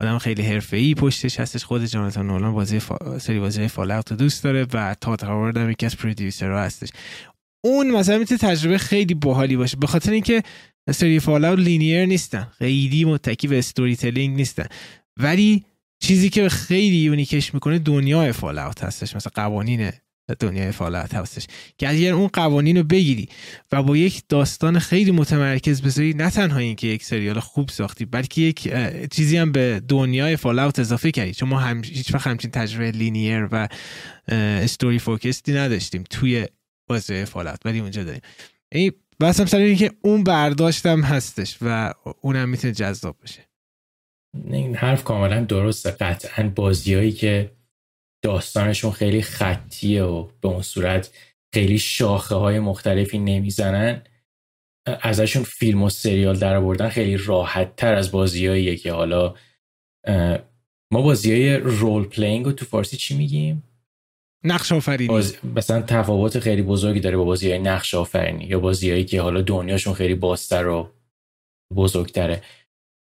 [0.01, 1.63] آدم خیلی حرفه‌ای پشتش هستش.
[1.63, 3.19] خود جاناتان نولان بازی فا...
[3.19, 6.89] سری بازی Fallout دوست داره و تاد هاوارد هم یکی از producer ها هستش.
[7.65, 9.77] اون مثلا می‌تونه تجربه خیلی باحالی باشه.
[9.77, 10.43] به خاطر اینکه
[10.91, 12.47] سری Fallout linear نیستن.
[12.57, 14.65] خیلی متکی به storytelling نیستن.
[15.19, 15.65] ولی
[15.99, 19.91] چیزی که خیلی unique ش می‌کنه دنیای Fallout هستش مثلا قوانین
[20.39, 21.47] دنیای Fallout هستش.
[21.77, 23.29] که اگر اون قوانین رو بگیری
[23.71, 28.41] و با یک داستان خیلی متمرکز بذاری نه تنها اینکه یک سریال خوب ساختی بلکه
[28.41, 28.73] یک
[29.11, 31.33] چیزی هم به دنیای فالاوت اضافه کردی.
[31.33, 33.67] چون ما هم هیچ وقت همچین تجربه لینیر و
[34.27, 36.45] استوری فوکستی نداشتیم توی
[36.87, 38.21] بازی فالاوت ولی اونجا داریم.
[38.71, 43.46] این بس هم که اون برداشتم هستش و اونم می‌تونه جذاب بشه.
[44.33, 45.91] این حرف کاملا درسته.
[45.91, 47.51] قطعا بازیایی که
[48.23, 51.11] داستانشون خیلی خطیه و به اون صورت
[51.53, 54.01] خیلی شاخه های مختلفی نمی‌زنن
[55.01, 59.35] ازشون فیلم و سریال در خیلی راحت تر از بازیاییه که حالا
[60.93, 63.63] ما بازی های role playing رو تو فارسی چی میگیم؟
[64.43, 65.07] نقش آفرینی.
[65.07, 65.37] باز...
[65.55, 69.93] مثلا تفاوت خیلی بزرگی داره با بازی های نقش آفرینی یا بازیهایی که حالا دنیاشون
[69.93, 70.89] خیلی بازتر و
[71.75, 72.41] بزرگتره.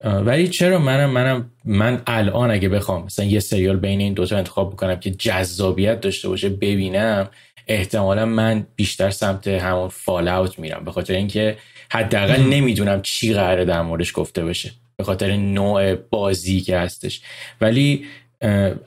[0.05, 4.73] ولی چرا منم منم من الان اگه بخوام مثلا یه سریال بین این دوتا انتخاب
[4.73, 7.29] بکنم که جذابیت داشته باشه ببینم
[7.69, 10.85] احتمالا من بیشتر سمت همون فال اوت میرم.
[10.85, 11.57] به خاطر اینکه
[11.91, 14.71] حداقل نمی‌دونم چی قراره در موردش گفته بشه.
[14.97, 17.21] به خاطر نوع بازی که هستش.
[17.61, 18.05] ولی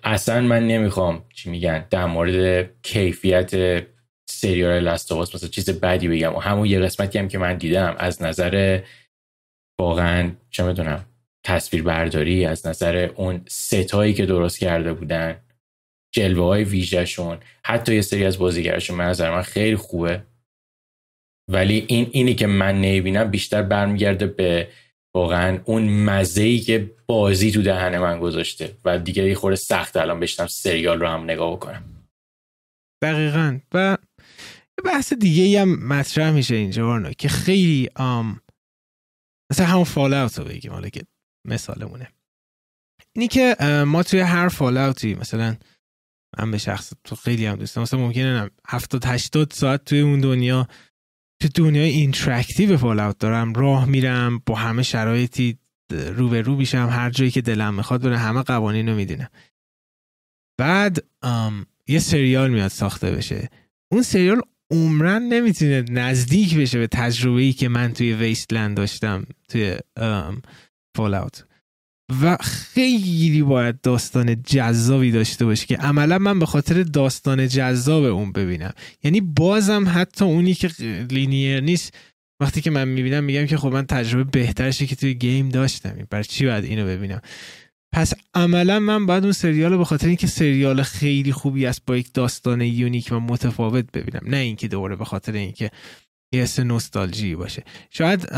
[0.04, 3.84] اصلا من نمی‌خوام چی میگن در مورد کیفیت
[4.30, 6.36] سریال لاستاواس مثلا چیز بدی بگم.
[6.36, 8.80] و همون یه قسمتی هم که من دیدم از نظر
[9.80, 11.06] واقعا چه می‌دونم
[11.46, 15.40] تصویر برداری از نظر اون ستایی که درست کرده بودن
[16.16, 20.24] جلوه های ویژهشون حتی یه سری از بازیگرشون من نظر من خیلی خوبه.
[21.52, 24.68] ولی این اینی که من نمی‌بینم بیشتر برمیگرده به
[25.16, 29.98] واقعا اون مزه ای که بازی تو دهن من گذاشته و دیگه یه خورده سخت
[29.98, 31.84] الان بشتم سریال رو هم نگاه بکنم.
[33.04, 33.60] دقیقا.
[33.74, 33.98] و
[34.86, 38.42] بحث دیگه هم مطرح میشه اینجا که خیلی آم
[39.52, 41.02] مثلا همون فال اوت رو بگیم حالا که
[41.48, 42.08] مثالمونه.
[43.16, 43.56] اینی که
[43.88, 45.58] ما توی هر Fallout ی مثلا
[46.40, 50.68] من به شخصه تو خیلی هم دوستم مثلا ممکنه 70 80 ساعت توی اون دنیا
[51.42, 55.60] تو دنیای interactive Fallout دارم راه میرم با همه شرایطی
[55.92, 59.30] رو به رو میشم هر جایی که دلم می‌خواد برم همه قوانین رو می‌دونم.
[60.60, 61.06] بعد
[61.88, 63.50] یه سریال میاد ساخته بشه.
[63.92, 69.78] اون سریال عمراً نمی‌تونه نزدیک بشه به تجربه ای که من توی wasteland داشتم توی
[70.96, 78.32] Fallout خیلی باید داستان جذابی داشته باشه که عملا من به خاطر داستان جذاب اون
[78.32, 78.74] ببینم.
[79.04, 80.70] یعنی بازم حتی اونی که
[81.12, 81.94] linear نیست.
[82.42, 86.08] وقتی که من می‌بینم میگم که خب من تجربه بهترشه که توی game داشتم.
[86.10, 87.22] برای چی باید اینو ببینم؟
[87.92, 91.98] پس عملا من باید اون سریال رو به خاطر اینکه سریال خیلی خوبی است با
[91.98, 94.22] یک داستان unique و متفاوت ببینم.
[94.24, 95.72] نه اینکه دوره به خاطر اینکه
[96.34, 97.64] یه حس نوستالژی باشه.
[97.90, 98.34] شاید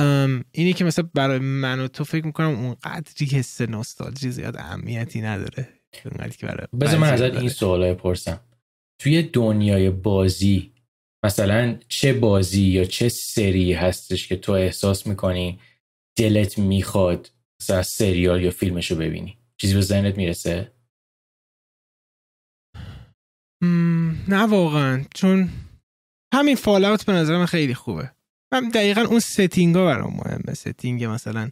[0.51, 5.21] اینی که مثلا برای من و تو فکر می‌کنم اون قدری حس نوستالژی زیاد اهمیتی
[5.21, 5.67] نداره.
[6.81, 8.39] بذار من ازت این سوال پرسم.
[9.01, 10.71] توی دنیای بازی
[11.25, 15.59] مثلا چه بازی یا چه سری هستش که تو احساس می‌کنی
[16.17, 20.71] دلت می‌خواد مثلا سریال یا فیلمشو ببینی؟ چیزی به ذهنت می‌رسه؟
[24.27, 25.49] نه واقعا چون
[26.33, 28.11] همین Fallout به نظر من خیلی خوبه.
[28.53, 30.53] من دقیقا اون setting ها برام مهمه.
[30.53, 31.49] setting مثلا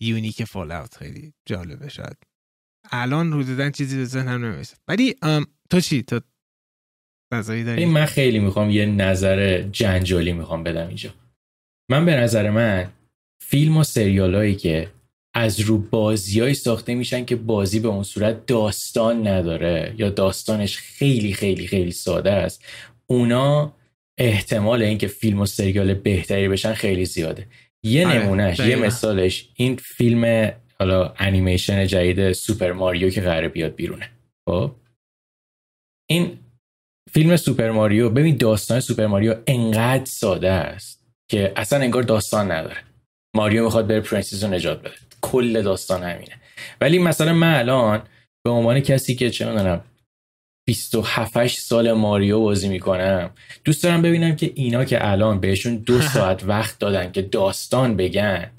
[0.00, 2.16] unique Fallout خیلی جالبه شاید.
[2.90, 4.76] الان رو دادن چیزی به ذهنم نمی‌رسه.
[4.88, 5.14] ولی
[5.70, 6.20] تو چی؟ تو
[7.32, 11.14] نظری داری؟ من خیلی می‌خوام یه نظر جنجالی می‌خوام بدم اینجا.
[11.90, 12.92] من به نظر من
[13.42, 14.95] فیلم و سریال هایی که
[15.38, 21.32] از رو بازیایی ساخته میشن که بازی به اون صورت داستان نداره یا داستانش خیلی
[21.32, 22.64] خیلی خیلی ساده است.
[23.06, 23.72] اونا
[24.18, 27.46] احتمال اینکه فیلم و سریال بهتری بشن خیلی زیاده.
[27.82, 33.74] یه آره، نمونهش یه مثالش این فیلم حالا انیمیشن جدید Super Mario که قراره بیاد
[33.74, 34.10] بیرونه.
[34.48, 34.72] خب؟
[36.10, 36.38] این
[37.12, 42.82] فیلم Super Mario ببین داستان Super Mario انقدر ساده است که اصلا انگار داستان نداره.
[43.34, 45.05] ماریو می‌خواد بره پرنسیس رو نجات بده.
[45.30, 46.40] کل داستان همینه.
[46.80, 48.02] ولی مثلا من الان
[48.44, 49.84] به عنوان کسی که چه می‌دونم
[50.68, 53.30] 27 سال ماریو بازی می‌کنم
[53.64, 58.50] دوست دارم ببینم که اینا که الان بهشون دو ساعت وقت دادن که داستان بگن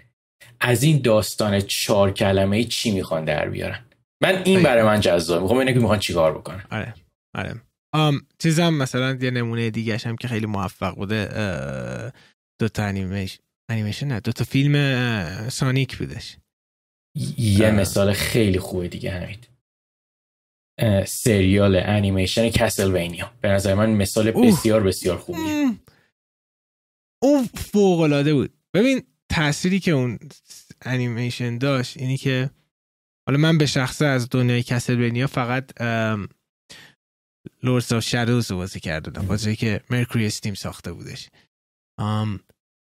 [0.60, 3.80] از این داستان چهار کلمه چی می‌خوان در بیارن؟
[4.24, 6.94] من این برای من جذاب می‌خوام اینه که می‌خوان چیکار بکنن؟ آره.
[7.38, 7.62] آره.
[7.94, 11.30] ام چیزم مثلا یه نمونه دیگه هم که خیلی موفق بوده
[12.60, 13.40] دو تا انیمیشن
[13.72, 16.38] انیمیشن نه دو تا فیلم سانیک بودش.
[17.38, 19.38] یه مثال خیلی خوبه دیگه همین
[21.06, 23.34] سریال انیمیشن Castlevania.
[23.42, 25.78] به نظر من مثال بسیار بسیار خوبیه.
[27.24, 28.54] اون فوق العاده بود.
[28.74, 30.20] ببین تأثیری که اون
[30.82, 32.50] انیمیشن داشت اینی که
[33.28, 35.82] حالا من به شخصه از دنیای Castlevania فقط
[37.64, 41.30] Lords of Shadows رو بازی کرده بازی که MercurySteam ساخته بودش.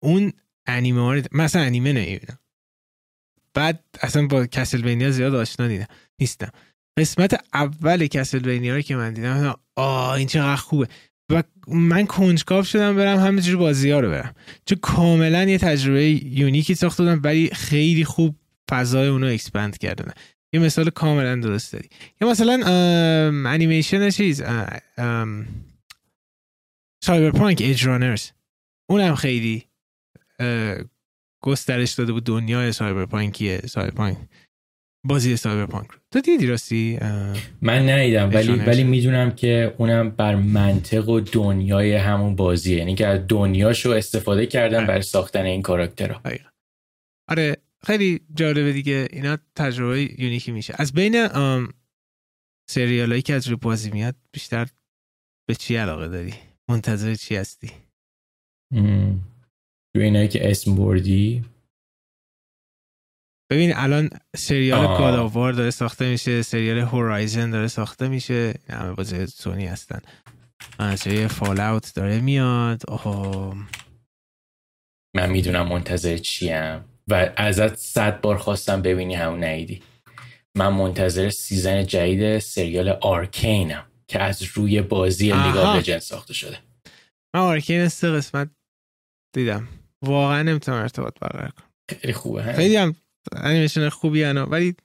[0.04, 0.34] اون
[0.68, 2.40] انیمه مثلا انیمه نمی‌بینم.
[3.54, 5.88] بعد اصلا با Castlevania زیاد آشنا دیدم
[6.20, 6.50] نیستم.
[7.00, 10.88] قسمت اول Castlevania که من دیدم آه این چقدر خوبه.
[11.32, 14.36] و من کنجکاو شدم برم همینجور بازی ها رو برم.
[14.66, 18.36] چون کاملا یه تجربه unique ی ساخته بودم ولی خیلی خوب
[18.70, 20.12] فضای اونو expand کردن.
[20.54, 21.90] یه مثال کاملا درست داری.
[22.22, 22.60] یا مثلا
[23.50, 24.44] انیمیشن چیز
[27.04, 28.30] Cyberpunk Edgerunners
[28.90, 29.66] اونم خیلی
[31.44, 34.18] گسترش داده بود دنیای Cyberpunk یه Cyberpunk؟
[35.06, 36.00] بازی Cyberpunk رو.
[36.12, 37.00] تو دیدی راستی؟
[37.62, 42.78] من ندیدم ولی ولی می‌دونم که اونم بر منطق و دنیای همون بازیه.
[42.78, 44.88] یعنی که از دنیاشو استفاده کردن آره.
[44.88, 46.22] برای ساختن این کاراکترها.
[47.30, 49.08] آره خیلی جالبه دیگه.
[49.12, 50.74] اینا تجربه unique ی میشه.
[50.78, 51.28] از بین
[52.70, 54.68] سریال هایی که از روی بازی میاد بیشتر
[55.48, 56.34] به چی علاقه داری؟
[56.70, 57.72] منتظر چی هستی؟
[59.96, 61.46] تو اینایی که اسم بردی؟
[63.52, 68.54] ببین الان سریال گاداوار داره ساخته میشه سریال هورایزن داره ساخته میشه.
[68.70, 70.02] همه بازی سونی هستن.
[70.96, 72.82] سریال فال اوت داره میاد.
[72.88, 73.68] اوه.
[75.16, 76.86] من می‌دونم منتظر چیم.
[77.08, 79.84] و ازت صد بار خواستم ببینی همون نیدی
[80.58, 86.60] من منتظر season جدید سریال Arcane م که از روی بازی League of ساخته شده.
[87.36, 88.50] من Arcane سه قسمت
[89.36, 89.68] دیدم.
[90.04, 91.68] واقعا نمی‌تونم ارتباط برقرار کنم.
[91.90, 92.96] خیلی خوبه خیلی هم
[93.32, 94.76] انیمیشن خوبی هنو ولی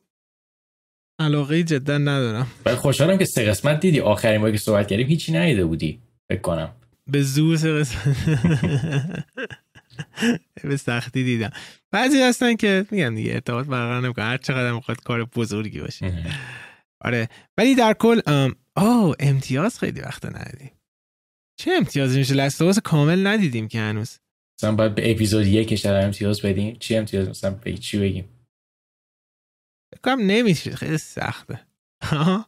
[1.18, 2.46] علاقه جدا ندارم.
[2.66, 4.00] ولی خوشحالم که سه قسمت دیدی.
[4.00, 6.74] آخرین باری که صحبت کردیم هیچی ندیده بودی فکر کنم.
[7.07, 8.16] به زور سه قسمت.
[10.64, 11.50] به سختی دیدم.
[11.90, 14.24] بعضی هستن که میگن دیگه ارتباط برقرار نمی‌کنه.
[14.24, 16.24] هر چقدر می‌خواد کار بزرگی باشه.
[17.00, 17.28] آره.
[17.59, 18.20] ولی در کل
[18.76, 20.70] آه امتیاز خیلی وقت ندیدیم.
[21.57, 24.18] چه امتیازی میشه؟ لستاواس کامل ندیدیم که هنوز.
[24.58, 26.76] مثلا باید به اپیزود یکش در امتیاز بدیم.
[26.76, 28.28] چی امتیاز مثلا به چی بگیم؟
[29.94, 30.76] بکنم نمیشه.
[30.76, 31.60] خیلی سخته.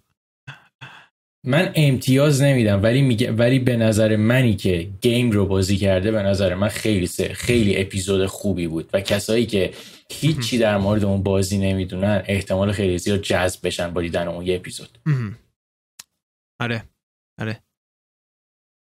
[1.47, 6.23] من امتیاز نمیدم ولی میگه ولی به نظر منی که گیم رو بازی کرده به
[6.23, 8.91] نظر من خیلی سه خیلی اپیزود خوبی بود.
[8.93, 9.75] و کسایی که
[10.13, 14.57] هیچی در مورد اون بازی نمی‌دونن احتمال خیلی زیاد جذب بشن با دیدن اون یه
[14.57, 14.99] اپیزود.
[16.61, 16.85] آره.
[17.41, 17.63] آره.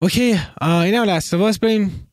[0.02, 0.38] اوکی.
[0.60, 2.11] اینم لستواس بریم.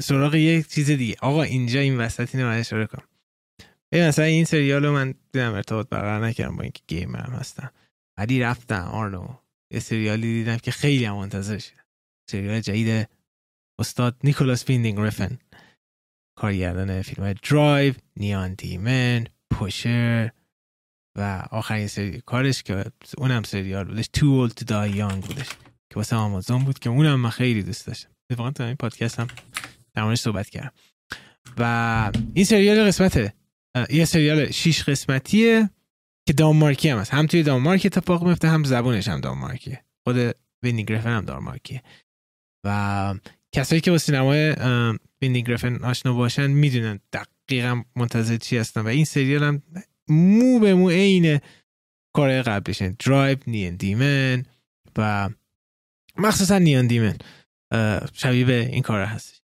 [0.00, 1.16] سراغ یک چیز دیگه.
[1.20, 3.08] آقا اینجا این وسط اینو من اشاره کنم
[3.92, 7.70] مثلا این سریال رو من دیدم ارتباط برقرار نکردم با اینکه گیمر هم هستم
[8.18, 9.28] ولی رفتم آرنو
[9.72, 11.84] یه سریالی دیدم که خیلی هم منتظر شدم
[12.30, 13.08] سریال جدید
[13.80, 15.38] استاد نیکولاس وایندینگ رفن.
[16.38, 20.30] کارگردان فیلم های Drive Neon Demon Pusher
[21.16, 22.84] و آخرین سری کارش که
[23.18, 24.08] اونم سریال بودش.
[24.12, 25.48] Too Old to Die Young بودش.
[25.90, 28.10] که واسه آمازون بود که اونم من خیلی دوست داشتم.
[28.30, 29.26] اتفاقا تو این پادکست هم
[29.94, 30.72] در صحبت کردم.
[31.58, 33.34] و این سریال قسمته.
[33.90, 35.70] یه سریال شیش قسمتیه
[36.26, 37.14] که دانمارکی هم هست.
[37.14, 39.84] هم توی دانمارک اتفاق میفته هم زبونش هم دانمارکیه.
[40.04, 41.82] خود وینی گرفن هم دانمارکیه.
[42.64, 43.14] و
[43.52, 44.54] کسایی که با سینمای
[45.22, 48.80] وینی گرفن آشنا باشن می‌دونن دقیقا منتظر چی هستن.
[48.80, 49.62] و این سریال هم
[50.08, 51.40] مو به مو عین
[52.12, 54.44] کار قبلشن درایو نیان دیمن
[54.98, 55.30] و
[56.16, 57.16] مخصوصا نیان دیمن
[58.12, 59.42] شبیه به این کار هست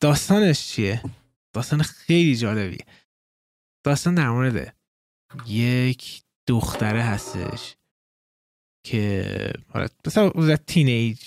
[0.00, 1.02] داستانش چیه؟
[1.54, 2.78] داستان خیلی جالبی
[3.86, 4.76] داستان در مورد
[5.46, 7.76] یک دختره هستش
[8.86, 9.52] که
[10.06, 11.20] مثلا مثلا تینیج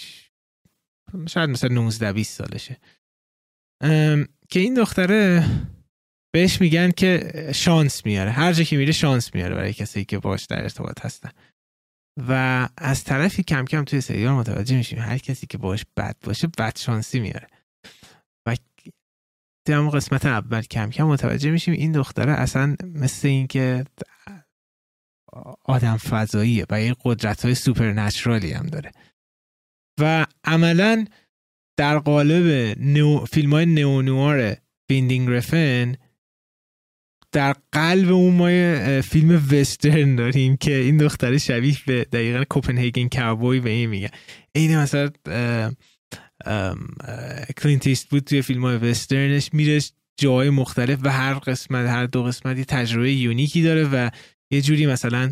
[1.29, 2.77] شاید مثلا 19 20 سالشه.
[4.49, 5.45] که این دختره
[6.33, 8.31] بهش میگن که شانس میاره.
[8.31, 11.31] هر جا که میره شانس میاره برای کسی که باش در ارتباط هستن.
[12.17, 16.47] و از طرفی کم کم توی سریال متوجه میشیم هر کسی که باش بد باشه
[16.47, 17.47] بد شانسی میاره.
[18.45, 18.55] و
[19.65, 23.85] در قسمت اول کم کم متوجه میشیم این دختره اصلا مثل اینکه
[25.65, 28.91] آدم فضاییه و یه قدرت های سوپر هم داره.
[29.99, 31.05] و عملا
[31.77, 34.57] در قالب نو فیلم های نوار
[34.89, 35.95] بیندینگ رفن
[37.31, 43.59] در قلب اون ما فیلم وسترن داریم که این دختره شبیه به دقیقا کوپنهیگن کابوی
[43.59, 44.11] به این میگه.
[44.55, 45.09] این مثلا
[47.57, 49.79] کلینت ایستوود توی فیلم های وسترنش میره
[50.17, 54.09] جای مختلف و هر قسمت هر دو قسمت یه تجربه unique ی داره و
[54.51, 55.31] یه جوری مثلا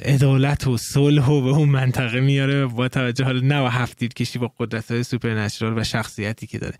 [0.00, 4.38] عدالت و صلح و به اون منطقه میاره با توجه حالا نه و هفتید کشی
[4.38, 6.76] با قدرت های سوپر و شخصیتی که داره.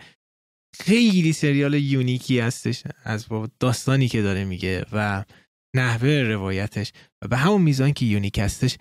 [0.75, 3.27] خیلی سریال unique ی هستش از
[3.61, 5.25] داستانی که داره میگه و
[5.77, 6.93] نحوه روایتش
[7.23, 8.77] و به همون میزان که unique هستش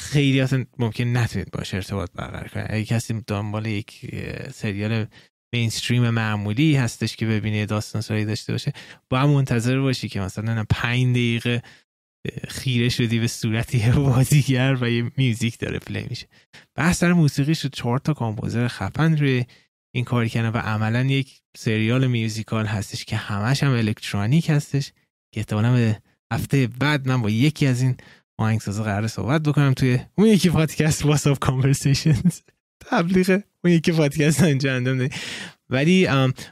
[0.00, 2.66] خیلی اصلا ممکن نتونید باش ارتباط برقرار کنید.
[2.70, 4.16] اگه کسی دنبال یک
[4.52, 5.06] سریال
[5.54, 8.72] mainstream معمولی هستش که ببینه داستان سرایی داشته باشه
[9.10, 11.62] با هم منتظر باشی که مثلا پنج دقیقه
[12.48, 16.26] خیره شدی به صورتی بازیگر و یه music داره play میشه.
[16.74, 19.44] بحث سر موسیقی شد چهار تا composer خفن روی
[19.96, 24.92] این کاری کردن و عملا یک سریال musical هستش که همش هم الکترونیک هستش.
[25.32, 25.98] که احتمالا به
[26.32, 27.96] هفته بعد من با یکی از این
[28.38, 32.40] آهنگسازا قرار صحبت بکنم توی اون یکی پادکست What's Up Conversations
[32.86, 35.08] تبلیغ اون یکی پادکست انجام دادم.
[35.70, 36.06] ولی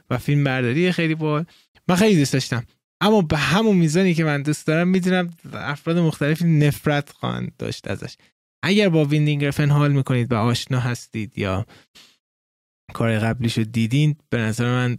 [0.09, 1.45] و فیلم برداری خیلی با
[1.87, 2.65] من خیلی دوست داشتم.
[3.01, 8.15] اما به همون میزانی که من دوست دارم می‌دونم افراد مختلفی نفرت خواهند داشت ازش.
[8.63, 11.65] اگر با ویندینگ رفن حال می‌کنید و آشنا هستید یا
[12.93, 14.97] کار قبلیشو دیدین به نظر من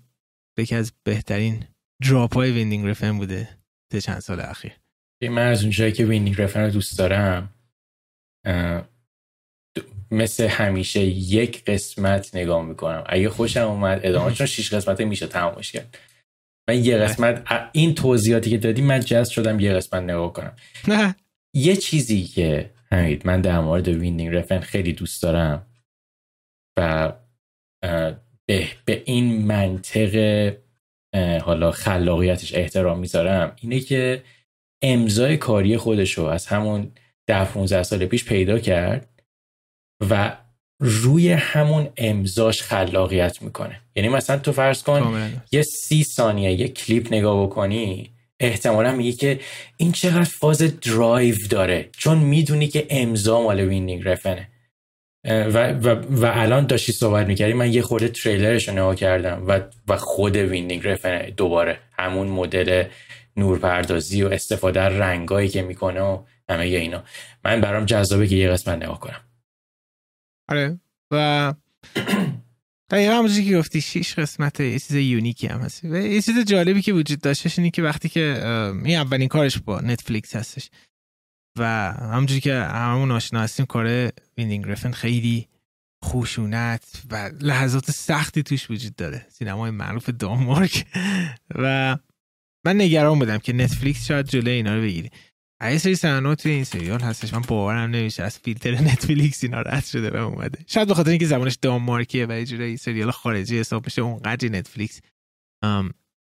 [0.59, 1.65] یکی از بهترین
[2.09, 3.49] درام های ویندینگ رفن بوده
[3.93, 4.73] تا چند سال اخیر.
[5.23, 7.53] من از اونجایی که ویندینگ رفن رو دوست دارم
[10.11, 13.05] مثل همیشه یک قسمت نگاه می‌کنم.
[13.07, 15.99] اگه خوشم اومد ادامه چون شیش قسمت میشه تمامش کرد.
[16.69, 20.57] من یه قسمت این توضیحاتی که دادی من جذب شدم یه قسمت نگاه کنم.
[20.89, 21.15] نه.
[21.55, 25.67] یه چیزی که همیشه من در مورد ویندینگ رفن خیلی دوست دارم
[26.79, 27.13] و
[28.47, 30.53] به, به این منطق
[31.43, 33.57] حالا خلاقیتش احترام می‌ذارم.
[33.61, 34.23] اینه که
[34.83, 36.93] امضای کاری خودشو از همون
[37.27, 39.23] ده 15 سال پیش پیدا کرد
[40.11, 40.37] و
[40.81, 43.81] روی همون امضاش خلاقیت می‌کنه.
[43.97, 48.11] یعنی مثلا تو فرض کن یه سی ثانیه یه کلیپ نگاه بکنی
[48.41, 49.41] احتمالا میگه که
[49.77, 54.49] این چقدر فاز درایو داره چون می‌دونی که امضا مال ویندینگ رفنه.
[55.27, 59.61] و, و, و الان داشتی صحبت می‌کردی من یه خورده تریلرش رو نگاه کردم و,
[59.89, 62.85] و خود ویندینگ رفنه دوباره همون مدل
[63.37, 67.05] نورپردازی و استفاده رنگایی که می‌کنه و همه اینا.
[67.45, 69.21] من برام جذابه که یه قسمت نگاه کنم.
[70.49, 70.81] آره.
[71.11, 71.55] و
[72.91, 75.85] دقیقا همونجوری که گفتی شیش قسمت یه چیز unique ی هم هست.
[75.85, 78.21] و یه چیز جالبی که وجود داشتش اینه که وقتی که
[78.85, 80.71] این اولین کارش با نتفلیکس هستش.
[81.57, 85.49] و همونجوری که همون آشنا هستیم کار ویندینگ رفن خیلی
[86.03, 89.27] خشونت و لحظات سختی توش وجود داره.
[89.29, 90.87] سینمای معروف دانمارک.
[91.55, 91.97] و
[92.67, 95.11] من نگران بودم که نتفلیکس شاید جلوی اینا رو بگیره.
[95.63, 97.35] یه سری صحنه توی این سریال هستش.
[97.35, 98.23] من باورم نمیشه.
[98.23, 100.59] از فیلتر نتفلیکس اینا رد شده و اومده.
[100.67, 105.01] شاید به خاطر اینکه زبانش دانمارکیه و یه جوری سریال خارجی حساب میشه اونقدر نتفلیکس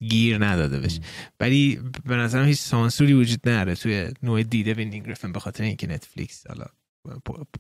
[0.10, 1.02] گیر نداده بشه
[1.40, 6.48] ولی به نظرم هیچ سانسوری وجود نداره توی نوع دیده ویندینگ به خاطر اینکه نتفلیکس
[6.48, 6.66] حالا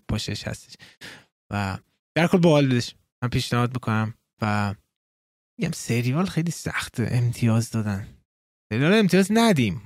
[0.09, 0.75] پشتش هستش.
[1.51, 1.77] و
[2.17, 2.95] در کل باحال بودش.
[3.23, 4.75] من پیشنهاد بکنم و
[5.59, 8.07] میگم سریال خیلی سخت امتیاز دادن.
[8.73, 9.81] سریال امتیاز ندیم.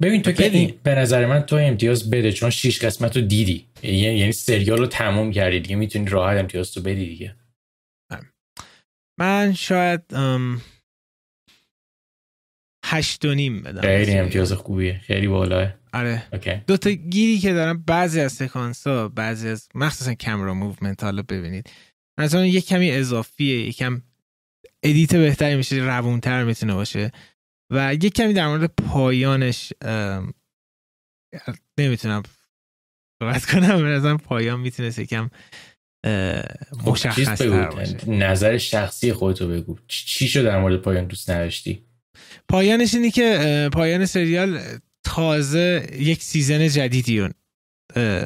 [0.00, 3.66] ببین تو که به نظر من تو امتیاز بده چون شیش قسمت رو دیدی.
[3.82, 7.36] یعنی سریال رو تموم کردی دیگه می‌تونی راحت امتیاز تو بدی دیگه.
[9.20, 10.02] من شاید
[12.92, 15.00] هشت و نیم بدم خیلی امتیاز خوبیه.
[15.04, 15.74] خیلی بالاه.
[15.92, 16.22] آره.
[16.32, 16.54] Okay.
[16.66, 21.22] دو تا گیری که دارم بعضی از سکانس ها بعضی از مخصوصا camera movement حالا
[21.22, 21.70] ببینید.
[22.20, 24.02] مثلا یک کمی اضافیه یکم
[24.82, 27.10] edit بهتری میشه روونتر می‌تونه باشه.
[27.72, 29.72] و یک کمی در مورد پایانش
[31.78, 32.22] نمی‌تونم
[33.22, 35.30] صحبت کنم به پایان می‌تونست یکم
[36.04, 38.10] خب، مشخص باشه.
[38.10, 39.78] نظر شخصی خودتو بگو.
[39.88, 41.89] چی شد در مورد پایان دوست نداشتی؟
[42.48, 44.60] پایانش اینی که پایان سریال
[45.04, 47.28] تازه یک season جدیدی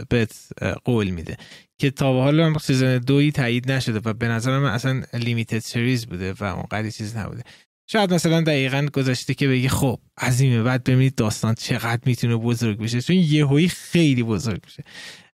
[0.08, 0.48] بهت
[0.84, 1.36] قول میده
[1.78, 6.06] که تا به حال season دوی تایید نشده و به نظر من اصلا limited series
[6.06, 7.42] بوده و اونقدر چیز نبوده.
[7.86, 13.02] شاید مثلا دقیقا گذاشته که بگی خب عظیمه بعد ببینید داستان چقدر می‌تونه بزرگ بشه.
[13.02, 14.84] چون یهویی خیلی بزرگ میشه.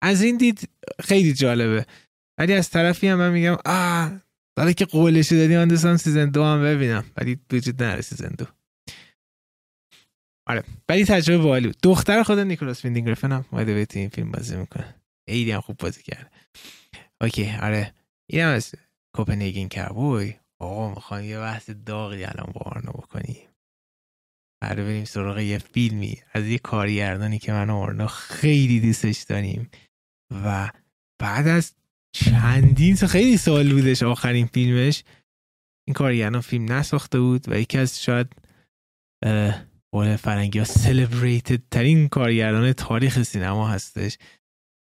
[0.02, 0.68] از این دید
[1.04, 1.86] خیلی جالبه.
[2.38, 4.12] ولی از طرفی هم من میگم آه
[4.56, 7.04] داره که قولش دادی من دوستم season دو هم ببینم.
[7.16, 8.44] ولی وجود نداره season دو
[10.48, 10.64] آره.
[10.88, 11.76] ولی تجربه باحالی بود.
[11.82, 14.94] دختر خود نیکولاس ویندینگ رفن هم این فیلم بازی می‌کنه.
[15.28, 16.30] خیلی هم خوب بازی کرده.
[17.20, 17.94] Okay آره.
[18.30, 18.74] این هم از
[19.16, 23.48] کوپنهاگن کابوی آقا می‌خوام یه بحث داغی الان با آرنا بکنیم
[24.64, 26.22] آره بریم سراغ یه فیلمی.
[26.32, 29.70] از یه کارگردانی که من آرنا خیلی دوستش داریم.
[30.44, 30.70] و
[31.18, 31.74] بعد از
[32.24, 35.04] چندین خیلی سال بودش آخرین فیلمش.
[35.88, 38.26] این کارگردان فیلم نساخته بود و یکی از شاید
[39.94, 44.18] قول فرنگی ها سلبریتد ترین کارگردان تاریخ سینما هستش.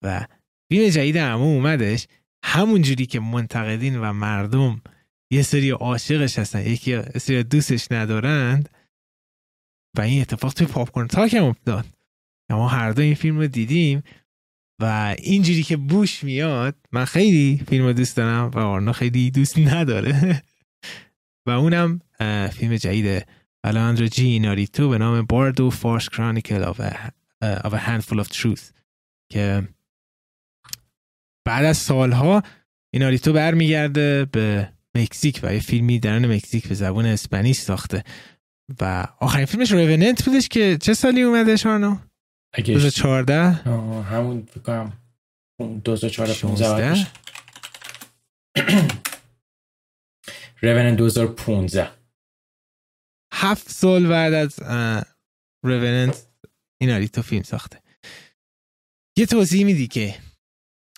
[0.05, 0.27] و
[0.73, 2.07] فیلم جدید همه اومدش.
[2.45, 4.83] همون جوری که منتقدین و مردم
[5.33, 8.69] یه سری عاشقش هستن یکی سری دوستش ندارند.
[9.97, 11.87] و این اتفاق توی پاپکورن تاک هم افتاد.
[12.51, 14.03] ما هر دو این فیلم رو دیدیم.
[14.81, 19.59] و اینجوری که بوش میاد من خیلی فیلم رو دوست دارم و آرنا خیلی دوست
[19.59, 20.43] نداره.
[21.47, 22.01] و اونم
[22.53, 23.27] فیلم جدید
[23.65, 28.73] الان جی ناریتو به نام باردو فارس کرانیکل of a, Handful of Truth
[29.33, 29.69] که
[31.45, 32.43] بعد از سالها
[32.95, 38.05] ایناریتو برمیگرده به مکزیک و یه فیلمی درن مکزیک به زبان اسپانیش ساخته.
[38.81, 41.97] و آخرین فیلمش ریوننت بودش که چه سالی اومده شانو؟
[42.55, 43.35] 2014
[44.03, 44.93] همون بکنم
[45.85, 47.07] 2014
[50.63, 51.91] ریوننت 2015
[53.33, 54.61] هفت سال بعد از
[55.65, 56.27] ریوننت
[56.81, 57.83] این تو فیلم ساخته.
[59.17, 60.15] یه توضیح میدی که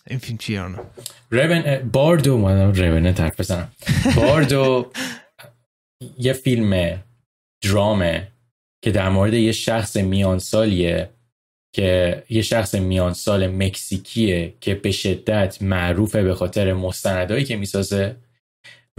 [0.06, 0.84] این فیلم چیه آنو؟
[1.30, 3.72] ریون باردو مادم ریوننت حرف بزنم.
[4.16, 4.92] باردو
[6.18, 7.02] یه فیلم
[7.62, 8.32] درامه
[8.84, 11.10] که در مورد یه شخص میان سالیه.
[11.72, 18.16] که یه شخص میان سال مکزیکیه که به شدت معروفه به خاطر مستندهایی که می‌سازه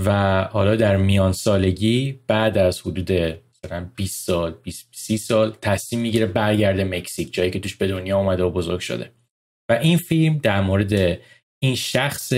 [0.05, 6.01] و حالا در میان سالگی بعد از حدود مثلا 20 سال 20 30 سال تصمیم
[6.01, 9.11] می‌گیره برگرده مکزیک جایی که توش به دنیا اومده و بزرگ شده.
[9.69, 11.19] و این فیلم در مورد
[11.63, 12.33] این شخص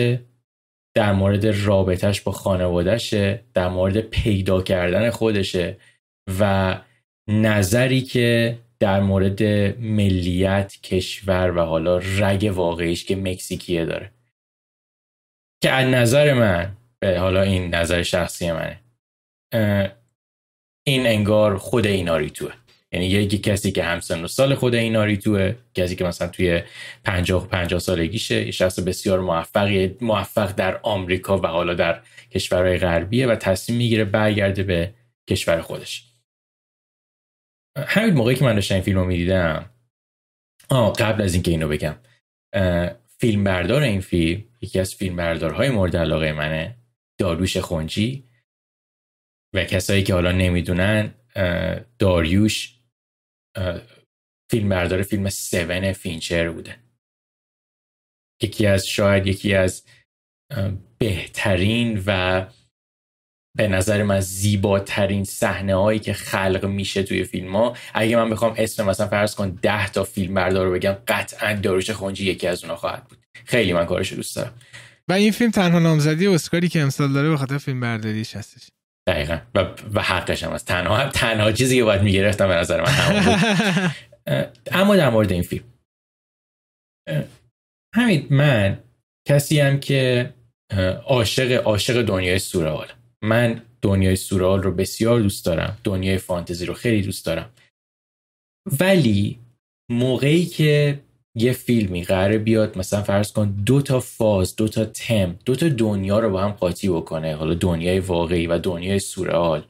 [0.95, 5.77] در مورد رابطهش با خانوادهشه در مورد پیدا کردن خودشه
[6.39, 6.75] و
[7.29, 9.43] نظری که در مورد
[9.79, 14.11] ملیت کشور و حالا رگ واقعیش که مکزیکیه داره.
[15.61, 18.79] که از نظر من به حالا این نظر شخصی منه
[20.87, 22.53] این انگار خود ایناریتوه.
[22.91, 26.61] یعنی یکی کسی که همسن و سال خود ایناریتوه کسی که مثلا توی
[27.03, 32.01] 50 و 50 سالگیشه یه شخص بسیار موفقی موفق در آمریکا و حالا در
[32.31, 34.93] کشورهای غربیه و تصمیم می‌گیره برگرده به
[35.29, 36.14] کشور خودش.
[37.77, 39.69] همین موقعی که من داشتم این فیلم رو می‌دیدم.
[40.69, 41.95] آه قبل از اینکه اینو بگم.
[43.19, 46.77] فیلم بردار این فیلم یکی از فیلم بردارهای مورد علاقه منه
[47.19, 48.29] داروش خونجی
[49.55, 51.13] و کسایی که حالا نمی‌دونن
[51.99, 52.79] داریوش
[54.51, 56.79] فیلم بردار فیلم سون فینچر بوده.
[58.41, 59.85] یکی از شاید یکی از
[60.97, 62.41] بهترین و
[63.55, 67.75] به نظر من زیباترین صحنه هایی که خلق میشه توی فیلم ها.
[67.93, 71.89] اگه من بخوام اسم مثلا فرض کن ده تا فیلم بردار رو بگم قطعا داروش
[71.89, 73.17] خونجی یکی از اونها خواهد بود.
[73.45, 74.53] خیلی من کارش دوست دارم.
[75.07, 78.67] و این فیلم تنها نامزدی اسکاری که امسال داره به خاطر فیلم برداریش هستش.
[79.07, 79.37] دقیقا.
[79.55, 83.91] و, و حقش هم از تنها تنها چیزی که باید می‌گرفتم به نظر من
[84.71, 85.63] اما در مورد این فیلم.
[87.95, 88.79] همین من
[89.27, 90.29] کسی هم که
[91.05, 92.87] عاشق عاشق دنیای سورئال
[93.25, 95.77] من دنیای سورئال رو بسیار دوست دارم.
[95.83, 97.49] دنیای فانتزی رو خیلی دوست دارم.
[98.79, 99.39] ولی
[99.91, 100.99] موقعی که
[101.37, 105.69] یه فیلمی قراره بیاد مثلا فرض کن دو تا فاز دو تا تم دو تا
[105.69, 109.65] دنیا رو با هم قاطی بکنه حالا دنیای واقعی و دنیای سورئال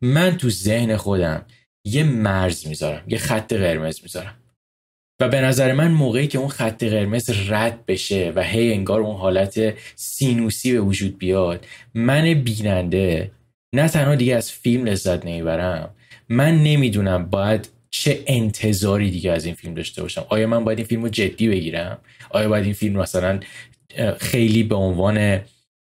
[0.00, 1.44] من تو ذهن خودم
[1.86, 4.39] یه مرز می‌ذارم یه خط قرمز می‌ذارم.
[5.20, 9.16] و به نظر من موقعی که اون خط قرمز رد بشه و هی انگار اون
[9.16, 13.30] حالت سینوسی به وجود بیاد من بیننده
[13.74, 15.94] نه تنها دیگه از فیلم لذت نمی‌برم
[16.28, 20.26] من نمی‌دونم باید چه انتظاری دیگه از این فیلم داشته باشم.
[20.28, 21.98] آیا من باید این فیلم رو جدی بگیرم؟
[22.30, 23.40] آیا باید این فیلم مثلا
[24.18, 25.40] خیلی به عنوان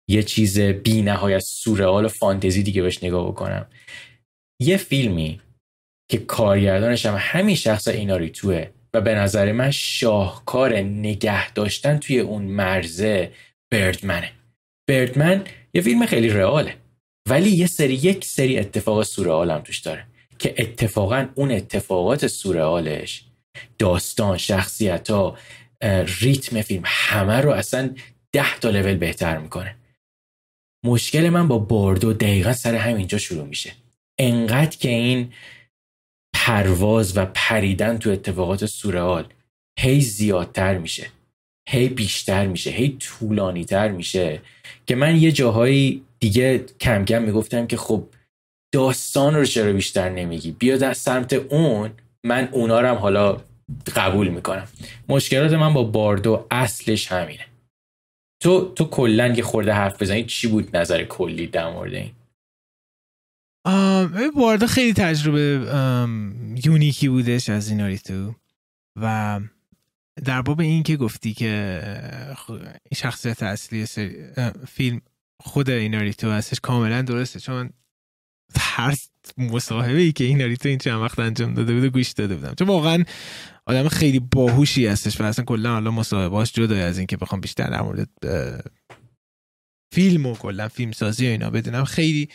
[0.08, 3.66] یه چیز بی نهایت سورئال فانتزی دیگه بهش نگاه بکنم؟
[4.62, 5.40] یه فیلمی
[6.10, 8.66] که کارگردانش هم همین شخص ایناریتوه.
[8.96, 13.32] و به نظر من شاهکار نگه داشتن توی اون مرزه
[13.70, 14.32] بردمنه
[14.88, 15.44] بردمن
[15.74, 16.76] یه فیلم خیلی رئاله
[17.28, 20.06] ولی یه سری یک سری اتفاق سورئال هم توش داره
[20.38, 23.24] که اتفاقا اون اتفاقات سورئالش
[23.78, 25.38] داستان شخصیت ها
[26.20, 27.94] ریتم فیلم همه رو اصلا
[28.32, 29.76] ده تا لول بهتر می‌کنه.
[30.84, 33.72] مشکل من با باردو دقیقا سر همینجا شروع میشه.
[34.18, 35.32] انقدر که این
[36.36, 39.24] پرواز و پریدن تو اتفاقات سورئال
[39.78, 41.06] هی زیادتر میشه.
[41.68, 42.70] هی بیشتر میشه.
[42.70, 44.40] هی طولانی تر میشه.
[44.86, 48.04] که من یه جاهایی دیگه کم کم می‌گفتم که خب
[48.74, 51.90] داستان رو چرا بیشتر نمیگی؟ بیا در سمت اون.
[52.24, 53.40] من اونا رو حالا
[53.96, 54.68] قبول می‌کنم.
[55.08, 57.46] مشکلات من با باردو اصلش همینه.
[58.42, 62.10] تو تو کلا یه خورده حرف بزنی چی بود نظر کلی در مورد این؟
[64.36, 65.66] باردو خیلی تجربه
[66.64, 68.34] یونیکی بودش از ایناریتو
[68.96, 69.40] و
[70.24, 71.82] در باب این که گفتی که
[72.94, 73.86] شخصیت اصلی
[74.68, 75.00] فیلم
[75.40, 77.70] خود ایناریتو هستش کاملا درسته چون
[78.60, 78.94] هر
[79.38, 82.54] مصاحبه ای که این تو این چند وقت انجام داده بود گوش داده بودم.
[82.54, 83.04] چون واقعا
[83.66, 87.82] آدم خیلی باهوشی هستش و اصلا کلا حالا مصاحبهاش جدا از اینکه بخوام بیشتر در
[87.82, 88.08] مورد
[89.94, 92.28] فیلم و کلا فیلم سازی و اینا بدونم خیلی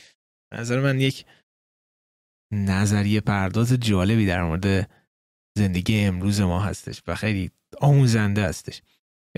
[0.53, 1.25] نظر من یک
[2.53, 4.91] نظریه پرداز جالبی در مورد
[5.57, 8.81] زندگی امروز ما هستش و خیلی آموزنده هستش.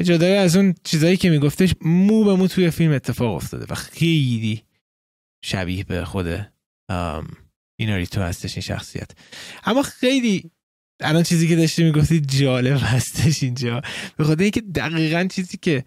[0.03, 4.63] جدای از اون چیزایی که میگفتش مو به مو توی فیلم اتفاق افتاده و خیلی
[5.45, 6.47] شبیه به خود
[7.79, 9.11] ایناریتو هستش این شخصیت.
[9.63, 10.51] اما خیلی
[10.99, 13.81] الان چیزی که داشتی می‌گفتی جالب هستش اینجا.
[14.17, 15.85] به خاطر اینکه دقیقا چیزی که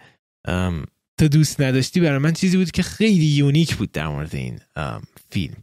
[1.19, 4.61] تو دوست نداشتی برای من چیزی بود که خیلی یونیک بود در مورد این
[5.31, 5.57] فیلم.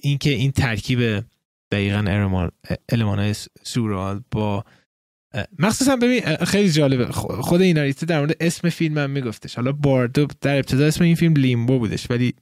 [0.00, 1.24] اینکه این ترکیب
[1.72, 2.30] دقیقا
[2.90, 4.64] های سورال با
[5.58, 7.06] مخصوصا ببین خیلی جالبه.
[7.12, 9.54] خود ایناریتو در مورد اسم فیلم هم میگفتش.
[9.54, 12.34] حالا باردو در ابتدا اسم این فیلم لیمبو بودش ولی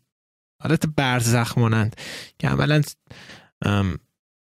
[0.62, 1.96] حالت برزخ مانند
[2.38, 2.82] که عملا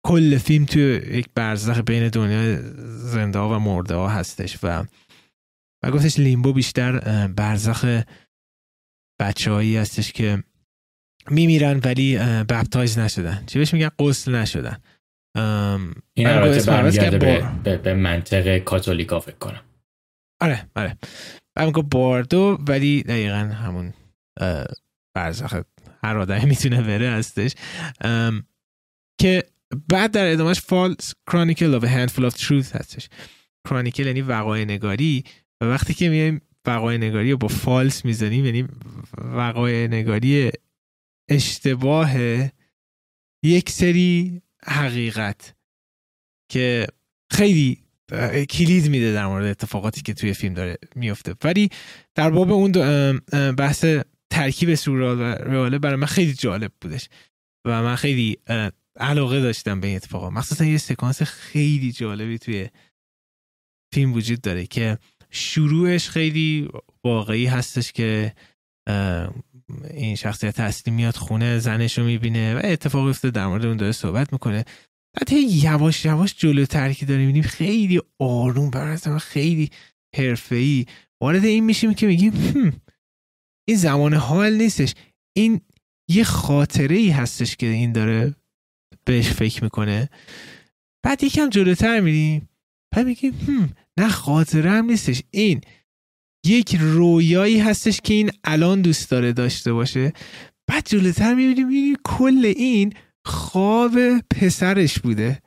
[0.03, 4.83] کل فیلم توی یک برزخ بین دنیا زنده ها و مرده ها هستش و
[5.83, 8.03] و گفتش لیمبو بیشتر برزخ
[9.21, 10.43] بچه هایی هستش که
[11.29, 13.43] میمیرن ولی بپتایز نشدن.
[13.47, 14.77] چی بهش میگن؟ قسل نشدن.
[16.13, 17.17] این البته برمیگرده
[17.63, 19.61] به, به, منطق کاتولیکا فکر کنم.
[20.41, 20.97] آره آره.
[21.59, 23.93] میگه باردو ولی دقیقا همون
[25.15, 25.61] برزخ
[26.03, 27.55] هر آدمی می‌تونه بره هستش.
[29.19, 29.43] که
[29.89, 33.09] بعد در ادامهش فالس کرانیکل of a handful of truth هستش.
[33.69, 35.23] کرانیکل یعنی وقایع نگاری.
[35.61, 38.67] و وقتی که میایم وقایع نگاری رو با فالس می‌زنیم یعنی
[39.17, 40.51] وقایع نگاری
[41.29, 42.11] اشتباه
[43.43, 45.55] یک سری حقیقت
[46.51, 46.87] که
[47.31, 47.83] خیلی
[48.49, 51.69] کلید میده در مورد اتفاقاتی که توی فیلم داره میفته ولی
[52.15, 52.71] در باب اون
[53.51, 53.85] بحث
[54.29, 57.09] ترکیب سورال و رئاله برای من خیلی جالب بودش
[57.65, 58.37] و من خیلی
[58.95, 60.29] علاقه داشتم به این اتفاقا.
[60.29, 62.69] مخصوصا یه سکانس خیلی جالبی توی
[63.93, 64.97] فیلم وجود داره که
[65.31, 66.69] شروعش خیلی
[67.03, 68.33] واقعی هستش که
[69.93, 73.91] این شخصیت اصلی میاد خونه زنش رو می‌بینه و اتفاقی افتاده در مورد اون داره
[73.91, 74.65] صحبت می‌کنه.
[75.13, 79.69] بعد یواش یواش جلوتر که داریم می‌بینیم خیلی آروم برای خیلی
[80.15, 80.85] حرفه‌ای.
[81.21, 82.33] وارد این میشیم که میگیم
[83.69, 84.93] این زمان حال نیستش.
[85.37, 85.61] این
[86.09, 88.35] یه خاطره ای هستش که این داره
[89.05, 90.09] بهش فکر می‌کنه.
[91.05, 92.49] بعد یکم جلوتر میریم
[92.95, 95.21] بعد میگیم نه خاطره هم نیستش.
[95.31, 95.61] این
[96.45, 100.13] یک رویایی هستش که این الان دوست داره داشته باشه.
[100.67, 102.93] بعد جلوتر می‌بینیم کل این
[103.25, 105.41] خواب پسرش بوده.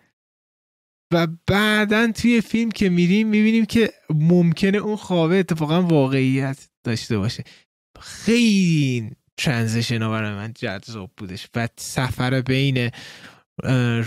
[1.13, 7.45] و بعدا توی فیلم که میریم می‌بینیم که ممکنه اون خوابه اتفاقا واقعیت داشته باشه.
[8.01, 12.91] خیلی ترانزیشن ها برای من جذاب بودش و سفر بین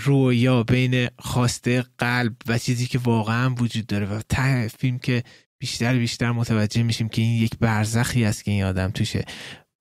[0.04, 5.22] رویا بین خواسته قلب و چیزی که واقعا وجود داره و ته فیلم که
[5.60, 9.24] بیشتر بیشتر متوجه میشیم که این یک برزخی است که این آدم توشه.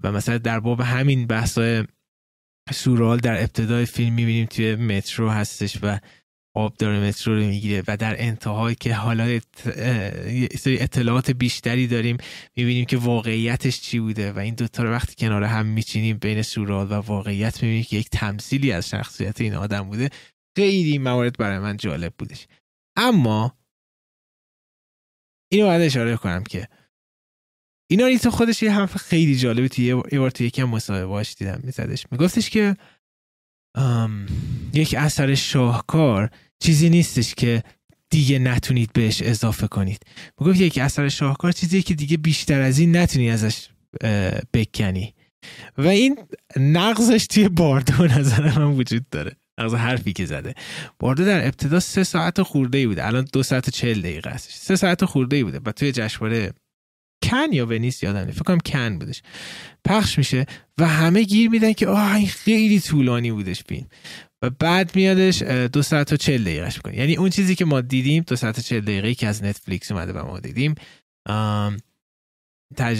[0.03, 1.84] و مثلا در باب همین بحثای
[2.74, 5.99] سورال در ابتدای فیلم می‌بینیم توی مترو هستش و
[6.58, 9.39] آب داره مترو رو می‌گیره و در انتهای که حالا
[10.66, 12.18] اطلاعات بیشتری داریم
[12.55, 16.91] می‌بینیم که واقعیتش چی بوده و این دوتا رو وقتی کنار هم میچینیم بین سورال
[16.91, 20.10] و واقعیت می‌بینیم که یک تمثیلی از شخصیت این آدم بوده.
[20.58, 22.47] خیلی موارد برای من جالب بودش.
[22.95, 23.58] اما
[25.51, 26.68] اینو باید اشاره کنم که
[27.91, 32.05] اینا تو خودش یه حرف خیلی جالبی توی یه بار توی یکم مصاحبهاش دیدم میزدش.
[32.12, 32.78] میگفتش که
[34.74, 36.30] یک اثر شاهکار
[36.60, 37.64] چیزی نیستش که
[38.10, 39.99] دیگه نتونید بهش اضافه کنید.
[40.39, 43.68] می‌گفت یک اثر شاهکار چیزی که دیگه بیشتر از این نتونی ازش
[44.53, 45.14] بکنی.
[45.78, 46.20] و این
[46.55, 49.36] نقضش توی باردو نظر من وجود داره.
[49.60, 50.53] نقض حرفی که زده.
[50.99, 53.08] باردو در ابتدا سه ساعت خورده ای بوده.
[53.08, 54.53] الان دو ساعت و چل دقیقه هستش.
[54.53, 56.53] سه ساعت خورده ای بوده و توی جشنواره
[57.24, 59.22] کن یا ونیس یادم فکر کنم کن بودش.
[59.86, 60.45] پخش میشه
[60.78, 63.88] و همه گیر میدن که آه این خیلی طولانی بودش فیلم.
[64.41, 68.23] و بعد میادش دو ساعت و چل دقیقهش می‌کنه یعنی اون چیزی که ما دیدیم
[68.27, 70.75] دو ساعت و چل دقیقه که از نتفلیکس اومده و ما دیدیم
[72.75, 72.99] تج...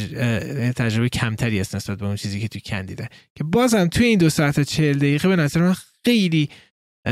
[0.76, 4.20] تجربه کمتری است نسبت به اون چیزی که توی کن دیده که بازم توی این
[4.20, 5.76] دو ساعت و چل دقیقه به نظر من
[6.06, 6.50] خیلی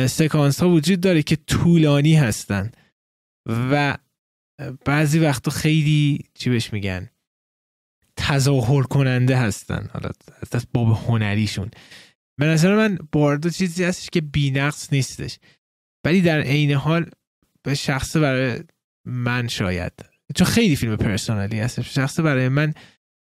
[0.09, 2.71] سکانس ها وجود داره که طولانی هستن.
[3.49, 3.97] و
[4.86, 7.09] بعضی وقتا خیلی چی بهش میگن
[8.17, 9.89] تظاهر کننده هستن.
[9.93, 10.09] حالا
[10.51, 11.71] از باب هنریشون.
[12.40, 15.40] به نظر من باردو چیزی هستش که بینقص نیستش.
[16.06, 17.10] ولی در عین حال
[17.64, 18.60] به شخص برای
[19.06, 19.94] من شاید
[20.36, 21.96] چون خیلی فیلم پرسونالی هستش.
[21.96, 22.74] شخص برای من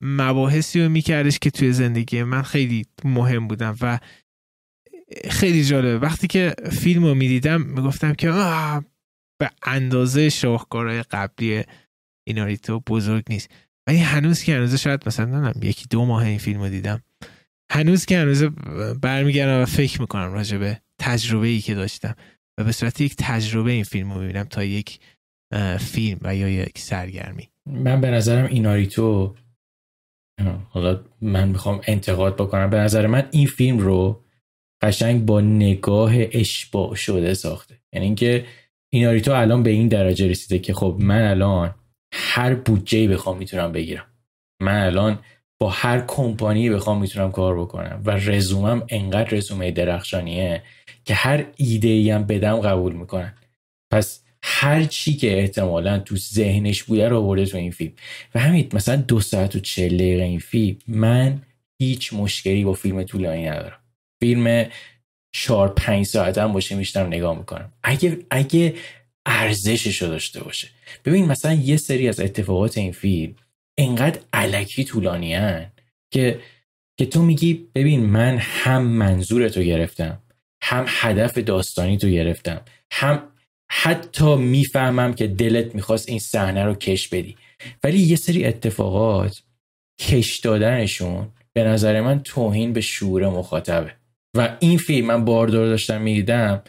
[0.01, 3.99] مباحثی رو میکردش که توی زندگی من خیلی مهم بودم و
[5.31, 5.99] خیلی جالبه.
[5.99, 8.31] وقتی که فیلم رو می‌دیدم می‌گفتم که
[9.39, 11.65] به اندازه شاهکارهای قبلی
[12.27, 13.49] ایناریتو بزرگ نیست.
[13.87, 17.03] ولی هنوز که هنوز شاید مثلا نمی‌دونم یکی دو ماه این فیلم رو دیدم.
[17.71, 18.43] هنوز که هنوز
[19.03, 22.15] برمیگردم و فکر می‌کنم راجع به تجربه ای که داشتم
[22.59, 25.01] و به صورت یک تجربه این فیلم رو می‌بینم تا یک
[25.81, 27.49] فیلم و یا یک سرگرمی.
[27.67, 29.37] من به نظرم ایناریتو
[30.69, 34.25] حالا من می‌خوام انتقاد بکنم به نظر من این فیلم رو
[34.83, 37.83] قشنگ با نگاه اشباع شده ساخته.
[37.93, 38.47] یعنی اینکه
[38.93, 41.75] ایناریتو الان به این درجه رسیده که خب من الان
[42.15, 44.07] هر بودجه بخوام می‌تونم بگیرم.
[44.63, 45.19] من الان
[45.63, 48.03] با هر کمپانی بخوام می‌تونم کار بکنم.
[48.05, 50.63] و رزومم انقدر رزومه درخشانیه
[51.05, 53.35] که هر ایده ای هم بدم قبول می‌کنن.
[53.93, 57.93] پس هر چی که احتمالا تو ذهنش بوده رو آورده تو این فیلم.
[58.35, 61.43] و همین مثلا دو ساعت و چل دقیقه این فیلم من
[61.83, 63.79] هیچ مشکلی با فیلم طولانی ندارم.
[64.23, 64.67] فیلم
[65.35, 67.73] چهار پنج ساعت هم باشه میشتم نگاه می‌کنم.
[67.83, 68.75] اگه اگه
[69.27, 70.69] ارزشش رو داشته باشه.
[71.05, 73.35] ببین مثلا یه سری از اتفاقات این فیلم
[73.79, 75.37] انقدر علکی طولانی
[76.13, 76.41] که
[76.99, 80.23] که تو میگی ببین من هم منظور تو گرفتم
[80.63, 82.61] هم هدف داستانی تو گرفتم
[82.93, 83.29] هم
[83.71, 87.37] حتی می‌فهمم که دلت می‌خواست این صحنه رو کش بدی.
[87.85, 89.43] ولی یه سری اتفاقات
[90.01, 93.95] کش دادنشون به نظر من توهین به شعور مخاطبه.
[94.37, 96.63] و این فیلم من باردار داشتم می‌دیدم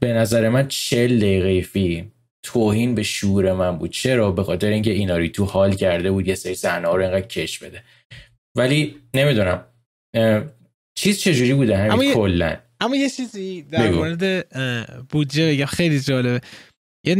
[0.00, 2.12] به نظر من چل دقیقه فیلم
[2.42, 3.90] توهین به شعور من بود.
[3.90, 7.58] چرا؟ به خاطر اینکه ایناری تو حال کرده بود یه سری صحنه رو اینقدر کش
[7.58, 7.82] بده.
[8.56, 9.64] ولی نمی‌دونم.
[10.94, 14.48] چیز چجوری بوده همین کلا؟ اما یه چیزی در مورد
[15.08, 15.64] بودجه بگم.
[15.64, 16.40] خیلی جالبه.
[17.06, 17.16] یه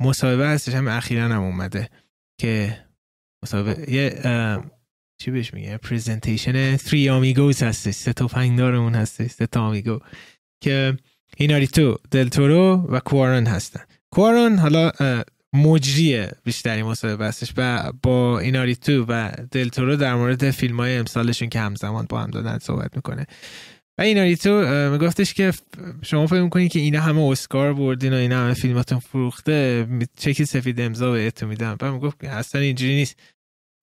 [0.00, 1.88] مصاحبه هستش هم اخیرا هم اومده
[2.40, 2.78] که
[3.44, 4.22] مصاحبه یه
[5.22, 7.94] چی بهش میگه؟ پریزنتیشن 3 آمیگوز هستش.
[7.94, 9.30] سه تا فنگدار اون هستش.
[9.30, 9.98] سه تا آمیگو
[10.62, 10.96] که
[11.72, 13.84] تو دلتورو و کوارون هستن.
[14.12, 14.92] کوارون حالا
[15.52, 21.60] مجری بیشتری مصاحبه هستش و با ایناریتو و دلتورو در مورد فیلم های امسالشون که
[21.60, 23.26] همزمان با هم دادن صحبت می‌کنه.
[23.98, 24.50] و ایناریتو
[24.92, 25.52] میگفتش که
[26.02, 29.86] شما فکر می‌کنید که اینا همه اسکار بردین و اینا همه فیلماتون فروخته
[30.16, 33.20] چکی سفید امضا بهتون میدم و می‌گفت اصلا اینجوری نیست.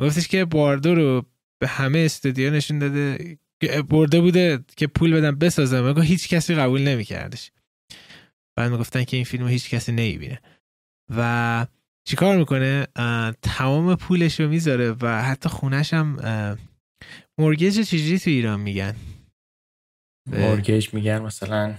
[0.02, 1.26] گفتش که باردو رو
[1.60, 3.38] به همه استودیو نشون داده
[3.90, 7.52] برده بوده که پول بدم بسازم میگه هیچ کسی قبول نمیکردش.
[8.60, 10.40] بعد می‌گفتن که این فیلم هیچ کسی نمی‌بینه.
[11.18, 11.68] و
[12.08, 12.88] چیکار می‌کنه؟
[13.42, 16.18] تمام پولش رو می‌ذاره و حتی خونش هم
[17.38, 18.96] مورگیج چجوری تو ایران میگن؟
[20.28, 21.76] مورگیج میگن مثلا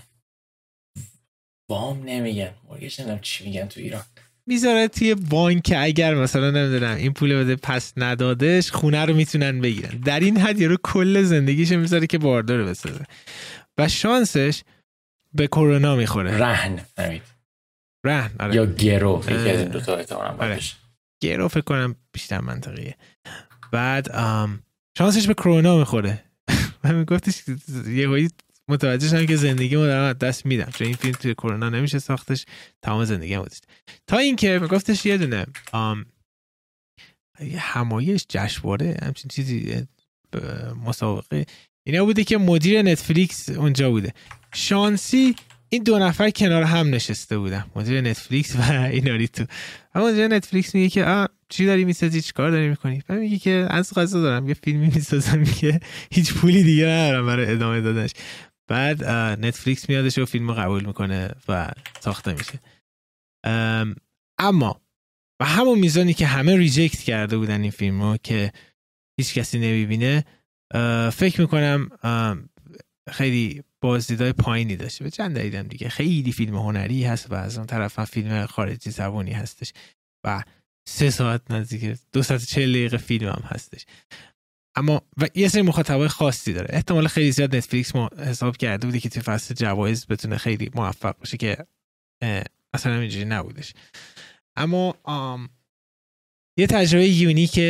[1.71, 2.55] وام نمیگن.
[2.69, 4.03] مورگیج نمی‌دونم چی میگن تو ایران.
[4.47, 9.99] می‌ذاره توی بانک اگر مثلا نمی‌دونم این پول بده پس ندادش خونه رو می‌تونن بگیرن.
[9.99, 13.05] در این حد رو کل زندگیش می‌ذاره که باردار بسازه.
[13.79, 14.63] و شانسش
[15.35, 16.39] به کرونا می‌خوره.
[16.39, 16.81] رهن
[18.07, 18.55] رهن آره.
[18.55, 20.61] یا گرو یکی از این دوتا آره.
[21.23, 22.97] گرو فکر کنم بیشتر منطقیه.
[23.73, 24.09] بعد
[24.99, 26.25] شانسش به کرونا می‌خوره.
[26.85, 27.43] و میگفتش
[27.87, 28.29] یه
[28.69, 30.71] متوجه شدم که زندگی ما دارم دست میدم.
[30.71, 32.47] چون این فیلم توی کرونا نمیشه ساختش
[32.83, 33.47] تمام زندگی هم
[34.07, 35.47] تا اینکه میگفتش یه دونه
[37.41, 39.87] یه همایش جشنواره همچین چیزی
[40.87, 41.47] مسابقه
[41.87, 44.13] اینا بوده که مدیر نتفلیکس اونجا بوده.
[44.55, 45.37] شانسی
[45.69, 49.45] این دو نفر کنار هم نشسته بودن مدیر نتفلیکس و ایناریتو
[49.95, 53.39] اما مدیر نتفلیکس میگه که آ چی داری می‌سازی؟ چی کار داری می‌کنی؟ بعد میگه
[53.39, 55.81] که از قضا دارم یه فیلمی می‌سازم میگه
[56.13, 58.11] هیچ پولی دیگه ندارم برای ادامه دادنش.
[58.69, 59.05] بعد
[59.45, 61.71] نتفلیکس میادش و فیلم رو قبول می‌کنه و
[62.01, 62.61] ساخته میشه.
[64.39, 64.81] اما
[65.41, 68.53] و همون میزانی که همه reject کرده بودن این فیلم رو که
[69.21, 70.25] هیچ کسی نمی‌بینه
[71.13, 71.89] فکر می‌کنم
[73.11, 75.89] خیلی بازدیدهای پایینی داشته به چند دلیلم دیگه.
[75.89, 79.73] خیلی فیلم هنری هست و از اون طرف هم فیلم خارجی زبانی هستش
[80.25, 80.45] و
[80.89, 83.87] سه ساعت نزدیک دو ساعت چه دقیقه فیلم هم هستش.
[84.77, 86.69] اما و یه سری مخاطبای خاصی داره.
[86.71, 91.19] احتمال خیلی زیاد نتفلیکس ما حساب کرده بودی که توی فصل جوایز بتونه خیلی موفق
[91.19, 91.67] باشه که
[92.75, 93.75] اصلا اینجوری نبودش.
[94.57, 94.97] اما
[96.59, 97.61] یه تجربه یونیک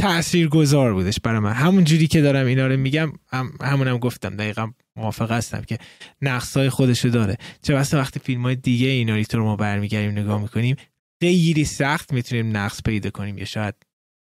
[0.00, 1.52] تأثیر گذار بودش برای من.
[1.52, 5.78] همون جوری که دارم اینا رو میگم هم همونم گفتم دقیقا موافق هستم که
[6.22, 7.36] نقص های خودشو داره.
[7.62, 10.76] چه بسته وقتی فیلم های دیگه اینا رو ما برمیگردیم نگاه می‌کنیم
[11.22, 13.74] خیلی سخت می‌تونیم نقص پیدا کنیم یا شاید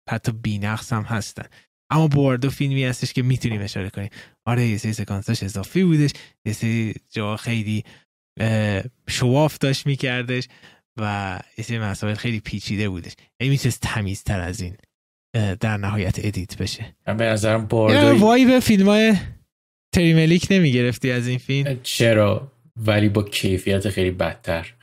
[0.09, 1.45] حتی بینقص هم هستن.
[1.89, 4.09] اما بوردو فیلمی هستش که می‌تونیم اشاره کنیم.
[4.45, 6.11] آره یه سری سکانساش اضافی بودش
[6.45, 7.83] یه سری جا خیلی
[9.09, 10.47] show off داشت میکردش
[10.97, 13.13] و یه سری مسائل خیلی پیچیده بودش.
[13.39, 14.75] یعنی می‌تونست تمیزتر از این
[15.33, 16.95] در نهایت edit بشه.
[17.07, 19.15] من به نظرم باردو vibe فیلم های
[19.95, 21.79] ترنس ملیک نمی‌گرفتی از این فیلم.
[21.83, 24.75] چرا؟ ولی با کیفیت خیلی بدتر.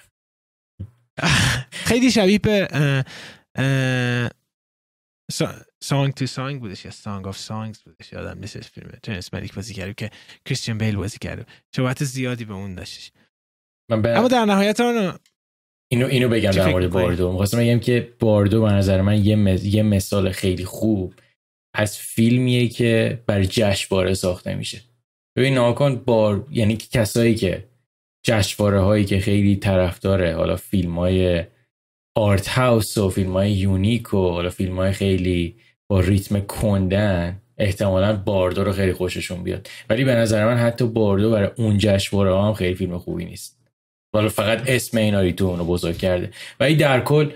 [1.88, 2.68] خیلی شبیه به
[5.82, 8.12] Song to Song بودش یا Song of Songs بودش.
[8.12, 10.10] یادم نیست فیلم ترنس ملیک بازی کرد که
[10.44, 13.12] کریستیان بیل بازی کرد شباهت زیادی به اون داشتش.
[13.90, 15.18] اما در نهایت آن
[15.88, 17.30] اینو اینو بگم در مورد باردو.
[17.30, 21.14] می‌خواستم بگم که باردو به نظر من یه, یه مثال خیلی خوب
[21.74, 24.80] از فیلمیه که برای جشنواره ساخته میشه.
[25.36, 27.64] ببین ناکن بار یعنی کسایی که
[28.26, 31.44] جشنواره هایی که خیلی طرفداره حالا فیلم های
[32.16, 35.56] آرت هاوس و فیلم های یونیک و حالا فیلم های خیلی
[35.88, 39.68] با ریتم کندن احتمالا باردو رو خیلی خوششون بیاد.
[39.90, 43.55] ولی به نظر من حتی باردو برای اون جشنواره هم خیلی فیلم خوبی نیست.
[44.16, 46.30] حالا فقط اسم این تو اونو بزرگ کرده.
[46.60, 47.32] ولی در کل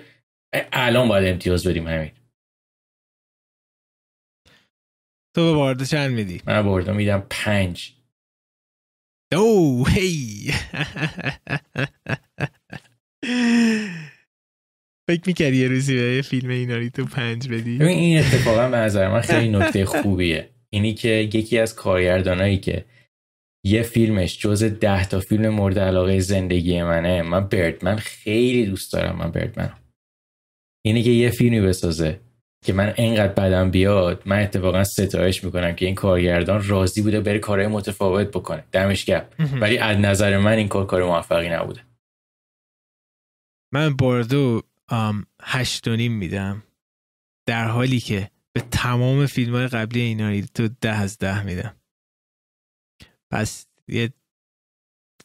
[0.72, 2.10] الان باید امتیاز بدیم همین.
[5.36, 7.92] تو به باردو چند میدی؟ من باردو میدم پنج.
[9.32, 10.52] او هی.
[15.10, 19.08] فکر می‌کردی یه روزی به فیلم ایناری تو پنج بدی؟ ببین این اتفاقا به نظر
[19.08, 20.50] من خیلی نکته خوبیه.
[20.70, 22.84] اینی که یکی از کارگردانایی که
[23.64, 27.22] یه فیلمش جز ده تا فیلم مورد علاقه زندگی منه.
[27.22, 29.72] من بردمن خیلی دوست دارم من بردمن
[30.86, 32.20] اینی که یه فیلمی بسازه
[32.64, 37.38] که من انقدر بدم بیاد من اتفاقا ستایش می‌کنم که این کارگردان راضی بوده بره
[37.38, 38.64] کارهای متفاوت بکنه.
[38.72, 39.26] دمش گرم.
[39.61, 41.84] ولی از نظر من این کار کار موفقی نبوده.
[43.72, 44.62] من باردو
[45.42, 46.62] هشت و نیم میدم.
[47.46, 51.76] در حالی که به تمام فیلم های قبلی اینا تو ده از ده میدم.
[53.30, 54.12] پس یه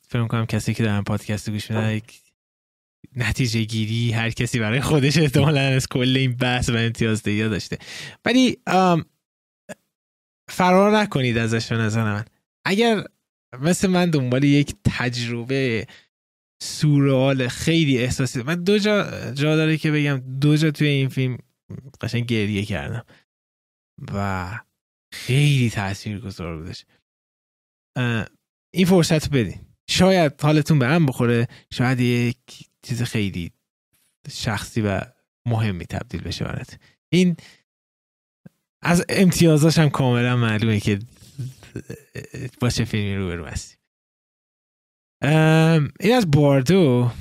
[0.07, 2.01] فکر کنم کسی که دارن پادکست گوش میدن
[3.15, 7.77] نتیجه گیری هر کسی برای خودش احتمالا از کل این بحث و امتیاز دهی داشته.
[8.25, 8.57] ولی
[10.49, 12.25] فرار نکنید ازش به نظر من.
[12.65, 13.03] اگر
[13.61, 15.87] مثل من دنبال یک تجربه
[16.61, 21.37] سورال خیلی احساسی من دو جا جا داره که بگم دو جا توی این فیلم
[22.01, 23.05] قشنگ گریه کردم
[24.13, 24.59] و
[25.13, 26.85] خیلی تاثیر گذار بودش.
[28.73, 29.59] این فرصت بدین.
[29.89, 32.37] شاید حالتون به هم بخوره شاید یک
[32.81, 33.51] چیز خیلی
[34.31, 35.01] شخصی و
[35.47, 36.79] مهمی تبدیل بشه برات.
[37.13, 37.37] این
[38.81, 40.99] از امتیازاش هم کاملا معلومه که
[42.61, 43.75] با چه فیلمی رو برو هستی
[45.99, 47.11] این از باردو.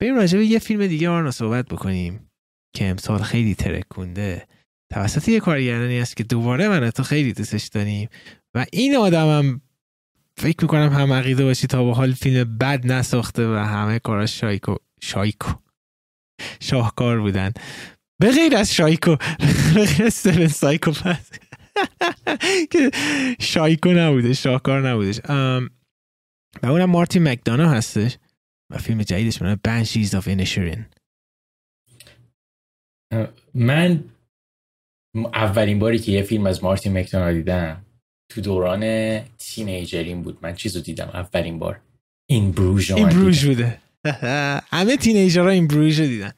[0.00, 2.30] بریم راجع یه فیلم دیگه رو صحبت بکنیم
[2.76, 4.48] که امسال خیلی ترکونده.
[4.92, 8.08] توسط یه کارگردانی است که دوباره من تو خیلی دوستش داریم.
[8.54, 9.60] و این آدمم
[10.36, 14.74] فکر می‌کنم هم عقیده باشی تا به حال فیلم بد نساخته و همه کاراش شایکو
[15.02, 15.52] شایکو.
[16.60, 17.52] شاهکار بودن.
[18.20, 19.16] به غیر از شایکو
[19.74, 21.40] به غیر از Seven Psychopaths.
[22.72, 22.90] که
[23.40, 25.20] شایکو نبوده شاهکار نبودش.
[26.62, 28.18] و اونم مارتین مکدانا هستش
[28.70, 30.86] و فیلم جدیدش The Banshees of Inisherin
[33.54, 34.04] من
[35.34, 37.84] اولین باری که یه فیلم از مارتین مکدانا دیدم
[38.34, 40.38] تو دوران teenager یم بود.
[40.42, 41.80] من چیزو دیدم اولین بار.
[42.26, 43.78] این بروژ این بروژ بوده.
[44.72, 46.32] همه تینیجرها این بروژ رو دیدن.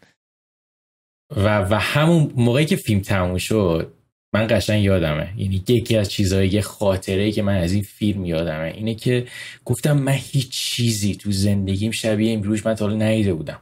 [1.36, 3.92] و و همون موقعی که فیلم تموم شد
[4.34, 5.32] من قشنگ یادمه.
[5.36, 8.72] یعنی یکی از چیزهایی یه خاطره که من از این فیلم یادمه.
[8.76, 9.26] اینه که
[9.64, 13.60] گفتم من هیچ چیزی تو زندگیم شبیه این بروژ من تا حالا بودم.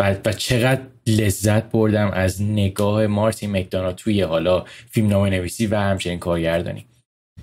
[0.00, 5.76] و, و چقدر لذت بردم از نگاه مارتین مکدانا توی حالا فیلم نامه نویسی و
[5.76, 6.86] همچنین کارگردانی.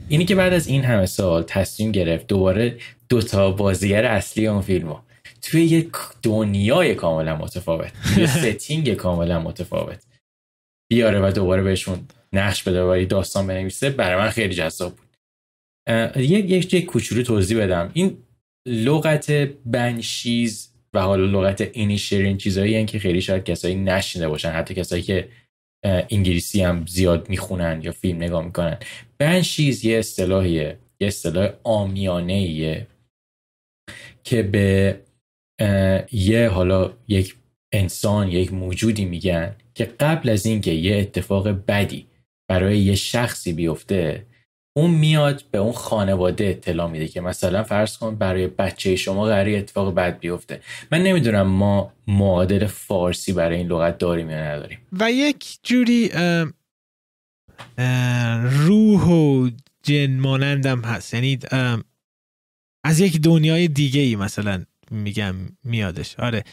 [0.10, 2.78] اینی که بعد از این همه سال تصمیم گرفت دوباره
[3.10, 4.96] دوتا بازیگر اصلی اون فیلمو
[5.42, 5.92] توی یک
[6.24, 10.04] دنیای کاملا متفاوت یه ستینگ کاملا متفاوت
[10.92, 15.10] بیاره و دوباره بهشون نقش بده و داستان بنویسه برای من خیلی جذاب بود.
[16.18, 17.92] یک یک یک کوچولو توضیح بدم.
[17.94, 18.18] این
[18.68, 19.32] لغت
[19.66, 25.28] بنشیز و حالا لغت اینیشرین چیزایی که خیلی شاید کسایی نشینده باشن حتی کسایی که
[25.84, 28.78] انگلیسی هم زیاد می‌خونن یا فیلم نگاه می‌کنن.
[29.18, 32.88] بنشیز یه اصطلاحیه یه اصطلاح آمیانه ایه
[34.24, 35.00] که به
[36.12, 37.36] یه حالا یک
[37.72, 42.08] انسان یک موجودی میگن که قبل از اینکه یه اتفاق بدی
[42.50, 44.26] برای یه شخصی بیفته
[44.78, 49.56] اون میاد به اون خانواده اطلاع میده که مثلا فرض کن برای بچه شما قراری
[49.56, 50.62] اتفاق بد بیفته.
[50.92, 54.80] من نمی‌دونم ما معادل فارسی برای این لغت داریم یا نداریم.
[54.92, 56.12] و یک جوری
[58.44, 59.50] روح و
[59.84, 61.14] جن مانندم هست.
[61.14, 61.40] یعنی
[62.86, 66.20] از یک دنیای دیگه ای مثلا میگم میادش.
[66.20, 66.44] آره.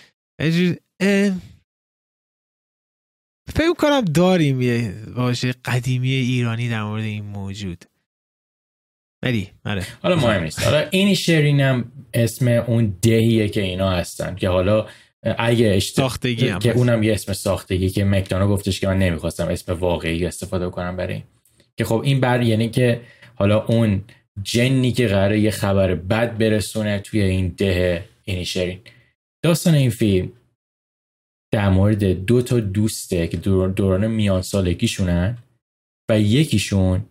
[3.54, 7.84] فکر کنم داریم یه واژه قدیمی ایرانی در مورد این موجود.
[9.22, 9.86] ولی آره.
[10.02, 10.62] حالا مهم نیست.
[10.62, 14.86] حالا این شرینم اسم اون دهیه که اینا هستن که حالا
[15.22, 19.72] اگه ساختگی هم که اونم یه اسم ساختگی که مکدانا گفتش که من نمی‌خواستم اسم
[19.72, 21.22] واقعی استفاده کنم برای
[21.76, 23.00] که خب این بر یعنی که
[23.34, 24.04] حالا اون
[24.42, 28.78] جنی که قراره یه خبر بد برسونه توی این ده اینیشرین
[29.44, 30.32] داستان این فیلم
[31.52, 33.36] در مورد دو تا دوسته که
[33.76, 35.38] دوران میان سالگیشونن
[36.10, 37.04] و یکیشون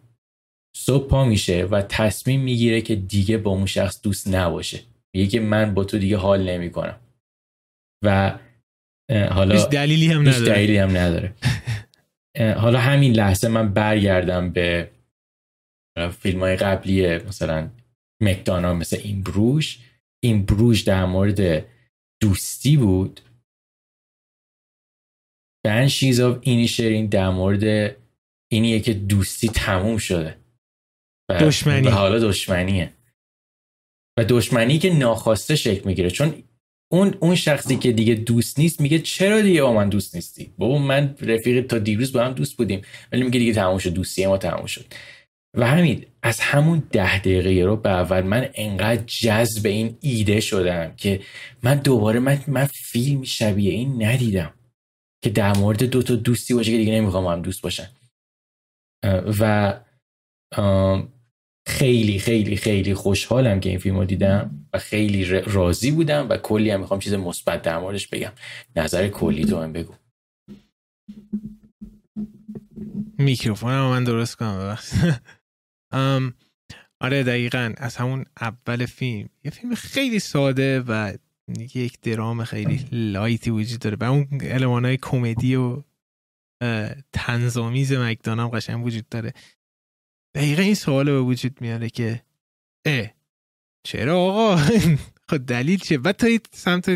[0.75, 4.79] صبح پا میشه و تصمیم می‌گیره که دیگه با اون شخص دوست نباشه.
[5.15, 6.99] میگه که من با تو دیگه حال نمی‌کنم.
[8.05, 8.39] و
[9.11, 10.45] حالا هیچ دلیلی هم نداره.
[10.45, 11.35] دلیلی هم نداره.
[12.63, 14.91] حالا همین لحظه من برگردم به
[16.19, 17.69] فیلم های قبلی مثلا
[18.21, 19.79] مکدانا مثل این بروش.
[20.23, 21.65] این بروش در مورد
[22.21, 23.21] دوستی بود.
[25.65, 27.95] بنشیز آف اینیشرین در مورد
[28.51, 30.38] اینیه که دوستی تموم شده.
[31.33, 31.87] دشمنی.
[31.87, 32.93] و حالا دشمنیه.
[34.19, 36.09] و دشمنی که ناخواسته شکل می‌گیره.
[36.09, 36.43] چون
[36.91, 40.77] اون اون شخصی که دیگه دوست نیست میگه چرا دیگه با من دوست نیستی؟ بابا
[40.77, 42.81] من رفیق تا دیروز با هم دوست بودیم.
[43.11, 44.85] ولی میگه دیگه تموم شد دوستی ما تموم شد.
[45.57, 50.95] و همین از همون ده دقیقه رو به اول من انقدر جذب این ایده شدم
[50.95, 51.21] که
[51.63, 54.53] من دوباره من, من فیلم شبیه این ندیدم
[55.23, 57.89] که در مورد دو تا دوستی باشه که دیگه نمی‌خوام هم دوست باشن.
[59.39, 59.73] و
[61.69, 66.79] خیلی خیلی خیلی خوشحالم که این فیلم دیدم و خیلی راضی بودم و کلی هم
[66.79, 68.31] می‌خوام چیز مثبت در موردش بگم.
[68.75, 69.93] نظر کلی تو هم بگو.
[73.17, 74.77] میکروفون من درست کنم
[77.01, 79.29] آره دقیقا از همون اول فیلم.
[79.43, 81.13] یه فیلم خیلی ساده و
[81.75, 85.83] یک درام خیلی لایتی وجود داره و اون علمان های کمدی و
[87.13, 89.33] تنظامیز مکدانم قشنگ وجود داره.
[90.35, 92.21] دقیقا این سوال به وجود میاره که
[92.85, 93.07] اه
[93.83, 94.55] چرا آقا؟
[95.29, 96.95] خب دلیل چه بعد تا سمت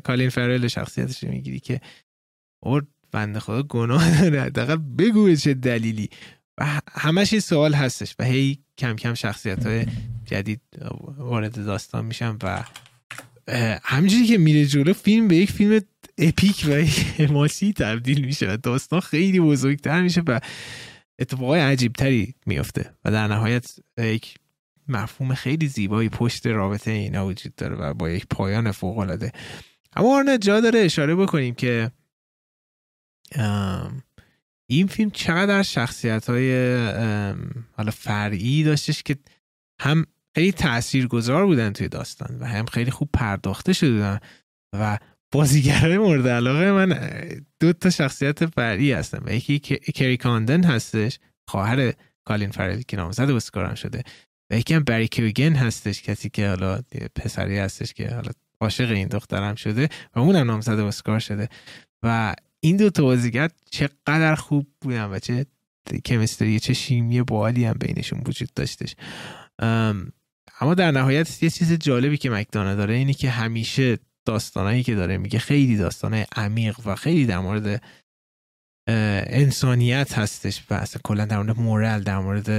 [0.00, 1.80] کالین فرل شخصیتش می‌گیری که
[2.62, 4.42] اور بنده خدا گناه داره.
[4.42, 6.10] حداقل بگو چه دلیلی.
[6.58, 9.86] و همش این سوال هستش و هی کم کم شخصیت های
[10.24, 10.60] جدید
[11.16, 12.64] وارد داستان میشن و
[13.82, 15.80] همجوری که میره جلو فیلم به یک فیلم
[16.18, 16.72] اپیک و
[17.22, 20.40] حماسی تبدیل میشه و داستان خیلی بزرگتر میشه و
[21.20, 24.34] اتفاقای عجیبتری میفته و در نهایت یک
[24.88, 29.32] مفهوم خیلی زیبایی پشت رابطه اینا وجود داره و با یک پایان فوق العاده
[29.96, 31.90] اما جا داره اشاره بکنیم که
[34.66, 36.52] این فیلم چقدر شخصیت های
[37.72, 39.16] حالا فرعی داشتش که
[39.80, 44.20] هم خیلی تاثیرگذار بودن توی داستان و هم خیلی خوب پرداخته شده
[44.72, 44.98] و
[45.32, 46.98] بازیگرای مورد علاقه من
[47.60, 49.58] دو تا شخصیت فرعی هستن و یکی
[49.94, 51.18] کری کاندن هستش.
[51.48, 51.92] خواهر
[52.24, 54.02] کالین فرلی که نامزد اسکار شده.
[54.50, 56.80] و یکی هم بری کیوگن هستش کسی که حالا
[57.14, 61.48] پسری هستش که حالا عاشق این دخترم شده و اونم نامزد اسکار شده.
[62.02, 65.46] و این دو تا بازیگر چقدر خوب بودن و چه
[66.04, 68.96] کمیستری چه شیمی بالی هم بینشون وجود داشتش.
[70.60, 75.18] اما در نهایت یه چیز جالبی که مکدانا داره اینه که همیشه داستانایی که داره.
[75.18, 77.82] میگه خیلی داستانه عمیق و خیلی در مورد
[79.26, 80.64] انسانیت هستش.
[80.70, 82.50] و اصلا کلا در مورد مورال در مورد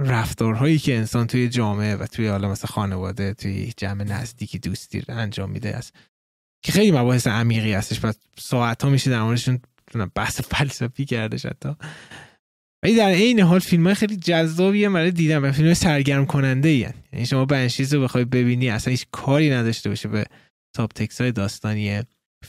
[0.00, 5.50] رفتارهایی که انسان توی جامعه و توی حالا مثل خانواده توی جمع نزدیکی دوستی انجام
[5.50, 5.76] میده.
[5.76, 5.94] است
[6.64, 8.04] که خیلی مباحث عمیقی هستش.
[8.04, 9.60] و ساعت ها میشه در موردشون
[10.14, 11.76] بحث فلسفی کردش حتی.
[12.82, 16.88] ولی در عین حال فیلم های خیلی جذابیه برای دیدن و فیلم سرگرم کننده ای
[17.12, 20.24] یعنی شما بنشیز رو بخوای ببینی اصلا هیچ کاری نداشته باشه به
[20.76, 22.02] تاپ تکس های داستانی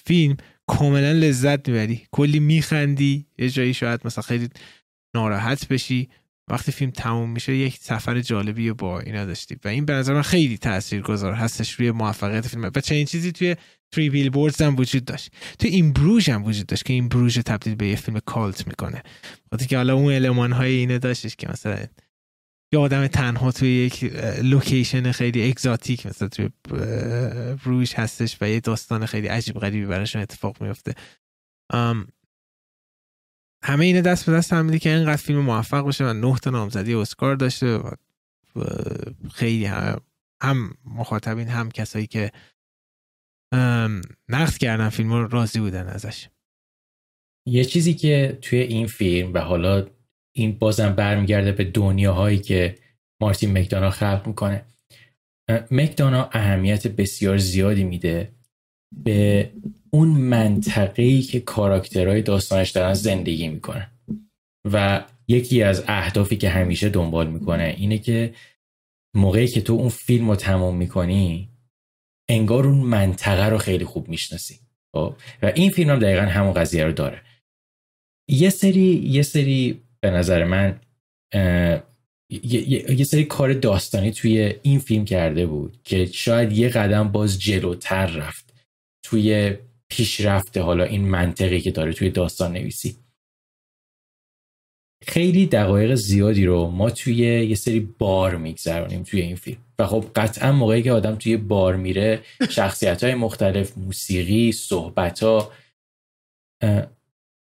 [0.06, 0.38] فیلم.
[0.68, 2.08] کاملا لذت می‌بری.
[2.12, 4.50] کلی میخندی یه جایی شاید مثلا خیلی
[5.16, 6.10] ناراحت بشی.
[6.48, 9.58] وقتی فیلم تموم میشه یک سفر جالبی با اینا داشتی.
[9.66, 12.72] و این به نظر من خیلی تاثیرگذار هستش روی موفقیت فیلم.
[12.76, 13.56] و چنین چیزی توی
[13.92, 15.32] Three Billboards هم وجود داشت.
[15.60, 19.04] تو In Bruges هم وجود داشت که In Bruges تبدیل به یه فیلم cult می‌کنه.
[19.52, 21.78] وقتی که حالا اون المان های اینه داشتش که مثلا
[22.74, 24.04] یه آدم تنها توی یک
[24.42, 26.50] location خیلی exotic مثلا توی
[27.66, 30.94] بروژ هستش و یه داستان خیلی عجیب غریبی براشون اتفاق میفته
[33.64, 36.94] همه اینه دست به دست هم که اینقدر فیلم موفق باشه و نه تا نامزدی
[36.94, 37.92] اسکار داشته و
[39.32, 40.02] خیلی هم,
[40.42, 42.32] هم مخاطبین هم کسایی که
[44.30, 46.28] نقد کردن فیلم رو راضی بودن ازش.
[47.48, 49.88] یه چیزی که توی این فیلم و حالا
[50.36, 52.76] این بازم برمیگرده به دنیاهایی که
[53.22, 54.66] مارتین مکدانا خلق می‌کنه
[55.72, 58.32] مکدانا اهمیت بسیار زیادی میده
[59.04, 59.52] به
[59.92, 63.92] اون منطقه‌ای که کاراکترهای داستانش دارن زندگی می‌کنن.
[64.72, 68.34] و یکی از اهدافی که همیشه دنبال می‌کنه اینه که
[69.16, 71.50] موقعی که تو اون فیلم رو تمام می‌کنی
[72.30, 74.60] انگار اون منطقه رو خیلی خوب می‌شناسی.
[74.96, 77.22] خب؟ و این فیلم هم دقیقا همون قضیه رو داره.
[78.30, 80.80] یه سری یه سری به نظر من
[82.30, 87.40] یه،, یه سری کار داستانی توی این فیلم کرده بود که شاید یه قدم باز
[87.40, 88.54] جلوتر رفت.
[89.04, 89.56] توی
[89.90, 92.98] پیشرفته حالا این منطقی که داره توی داستان نویسی.
[95.08, 97.16] خیلی دقایق زیادی رو ما توی
[97.46, 99.58] یه سری بار میگذرانیم توی این فیلم.
[99.80, 105.52] و خب قطعا موقعی که آدم توی بار میره شخصیت های مختلف موسیقی صحبت ها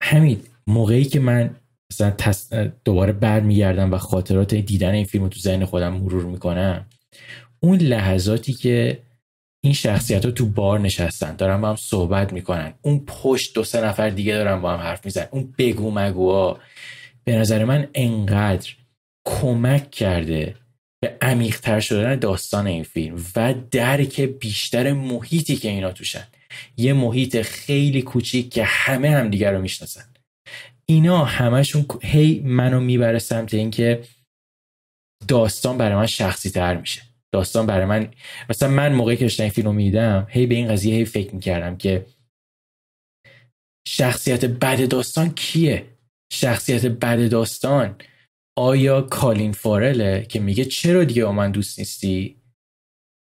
[0.04, 1.56] همین موقعی که من
[1.92, 6.86] مثلا دوباره برمیگردم و خاطرات دیدن این فیلم رو تو ذهن خودم مرور می‌کنم
[7.60, 9.00] اون لحظاتی که
[9.64, 12.74] این شخصیت ها تو بار نشستن دارن با هم صحبت می‌کنن.
[12.82, 16.60] اون پشت دو سه نفر دیگه دارن با هم حرف میزن اون بگو مگوها
[17.24, 18.72] به نظر من انقدر
[19.28, 20.56] کمک کرده
[21.02, 26.28] به عمیقتر شدن داستان این فیلم و درک بیشتر محیطی که اینا توشن.
[26.78, 30.06] یه محیط خیلی کوچیک که همه هم دیگر رو می‌شناسن.
[30.86, 34.04] اینا همشون هی منو می‌بره سمت اینکه
[35.28, 37.02] داستان برای من شخصی تر میشه.
[37.34, 38.12] داستان برای من
[38.50, 41.78] مثلا من موقعی که داشتم این فیلم میدم هی به این قضیه هی فکر می‌کردم
[41.78, 42.06] که
[43.88, 45.86] شخصیت بد داستان کیه؟
[46.34, 47.96] شخصیت بد داستان
[48.58, 52.42] آیا کالین فارله که میگه چرا دیگه با من دوست نیستی؟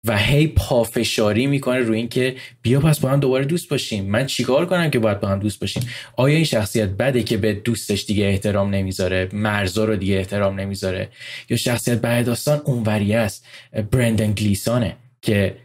[0.06, 4.04] و هی پافشاری می‌کنه روی اینکه بیا پس با هم دوباره دوست باشیم.
[4.04, 5.82] من چیکار کنم که باید با هم دوست باشیم؟
[6.16, 11.08] آیا این شخصیت بده که به دوستش دیگه احترام نمی‌ذاره؟ مرزا رو دیگه احترام نمی‌ذاره؟
[11.50, 13.46] یا شخصیت بعد داستان اونوری است
[13.90, 15.56] برندن گلیسانه که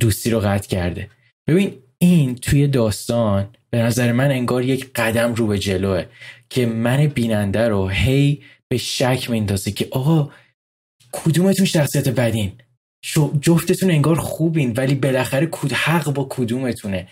[0.00, 1.08] دوستی رو قطع کرده؟
[1.46, 6.04] ببین این توی داستان به نظر من انگار یک قدم رو به جلوه
[6.50, 10.30] که من بیننده رو هی به شک میندازه که آقا
[11.12, 12.52] کدومتون شخصیت بدین؟
[13.40, 17.08] جفتتون انگار خوبین ولی بالاخره کود حق با کدومتونه.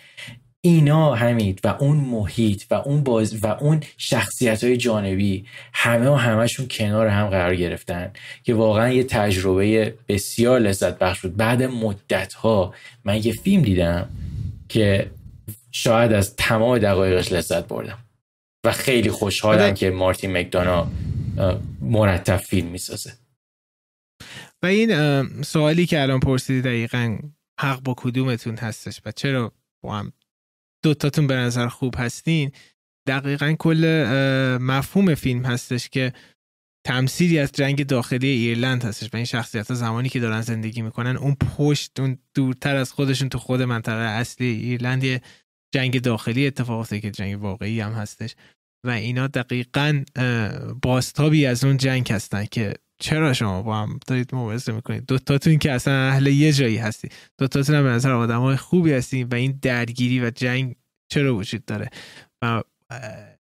[0.63, 6.15] اینا همید و اون محیط و اون باز و اون شخصیت های جانبی همه و
[6.15, 8.13] همهشون کنار هم قرار گرفتن
[8.43, 11.37] که واقعا یه تجربه بسیار لذت بخش بود.
[11.37, 12.75] بعد مدت ها
[13.05, 14.09] من یه فیلم دیدم
[14.69, 15.11] که
[15.73, 17.99] شاید از تمام دقایقش لذت بردم
[18.65, 20.87] و خیلی خوشحالم که مارتین مکدانا
[21.81, 23.13] مرتب فیلم می‌سازه.
[24.63, 27.19] و این سوالی که الان پرسیدی دقیقا
[27.61, 29.53] حق با کدومتون هستش و چرا
[29.83, 30.13] با هم
[30.85, 32.53] دوتاتون به نظر خوب هستین
[33.07, 33.85] دقیقا کل
[34.61, 36.13] مفهوم فیلم هستش که
[36.87, 41.17] تمثیلی از جنگ داخلی ایرلند هستش و این شخصیت ها زمانی که دارن زندگی می‌کنن
[41.17, 45.21] اون پشت اون دورتر از خودشون تو خود منطقه اصلی ایرلند یه
[45.75, 48.35] جنگ داخلی اتفاق افتاده که جنگ واقعی هم هستش
[48.87, 50.05] و اینا دقیقا
[50.83, 55.73] باستابی از اون جنگ هستن که چرا شما با هم دارید مبارزه می‌کنید؟ دوتاتون که
[55.73, 57.09] اصلا اهل یه جایی هستی.
[57.39, 60.77] دوتاتون هم به نظر آدم های خوبی هستین و این درگیری و جنگ
[61.13, 61.91] چرا وجود داره؟
[62.43, 62.63] و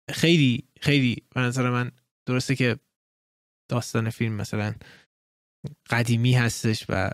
[0.09, 1.91] خیلی خیلی به نظر من
[2.27, 2.79] درسته که
[3.71, 4.75] داستان فیلم مثلا
[5.89, 7.11] قدیمی هستش و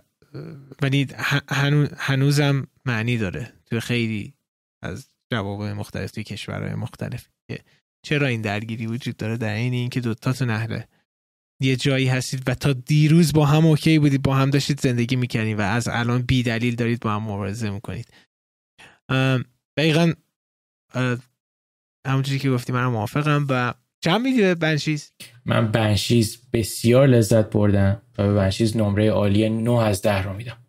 [0.82, 1.06] ولی
[1.98, 4.34] هنوزم معنی داره توی خیلی
[4.82, 7.28] از جواب مختلف توی کشورهای مختلف
[8.06, 10.80] چرا این درگیری وجود داره در این اینکه دوتاتون اهل
[11.60, 15.58] یه جایی هستید و تا دیروز با هم اوکی بودید با هم داشتید زندگی می‌کردید
[15.58, 18.12] و از الان بی دلیل دارید با هم مبارزه می‌کنید.
[19.78, 20.12] دقیقا
[22.06, 25.12] همونجوری که گفتی منم موافقم و چند میدی به بنشیز؟
[25.44, 30.66] من بنشیز بسیار لذت بردم و به بنشیز نمره عالی 9 از 10 رو میدم.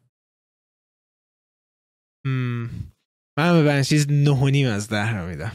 [3.37, 5.51] من به بنشیز 9 از 10 رو میدم.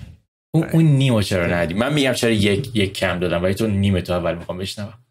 [0.55, 4.03] اون, اون نیمو چرا ندی؟ من میگم چرا یک یک کم دادم ولی تو نیمه
[4.03, 5.01] تو اول می‌خوام بشنوم.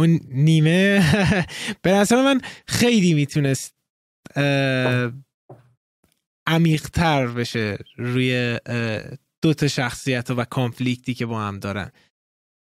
[0.00, 1.04] اون نیمه.
[1.82, 3.74] به نظر من خیلی می‌تونست
[6.46, 8.58] عمیقتر بشه روی
[9.42, 11.90] دو تا شخصیت و conflict ی که با هم دارن.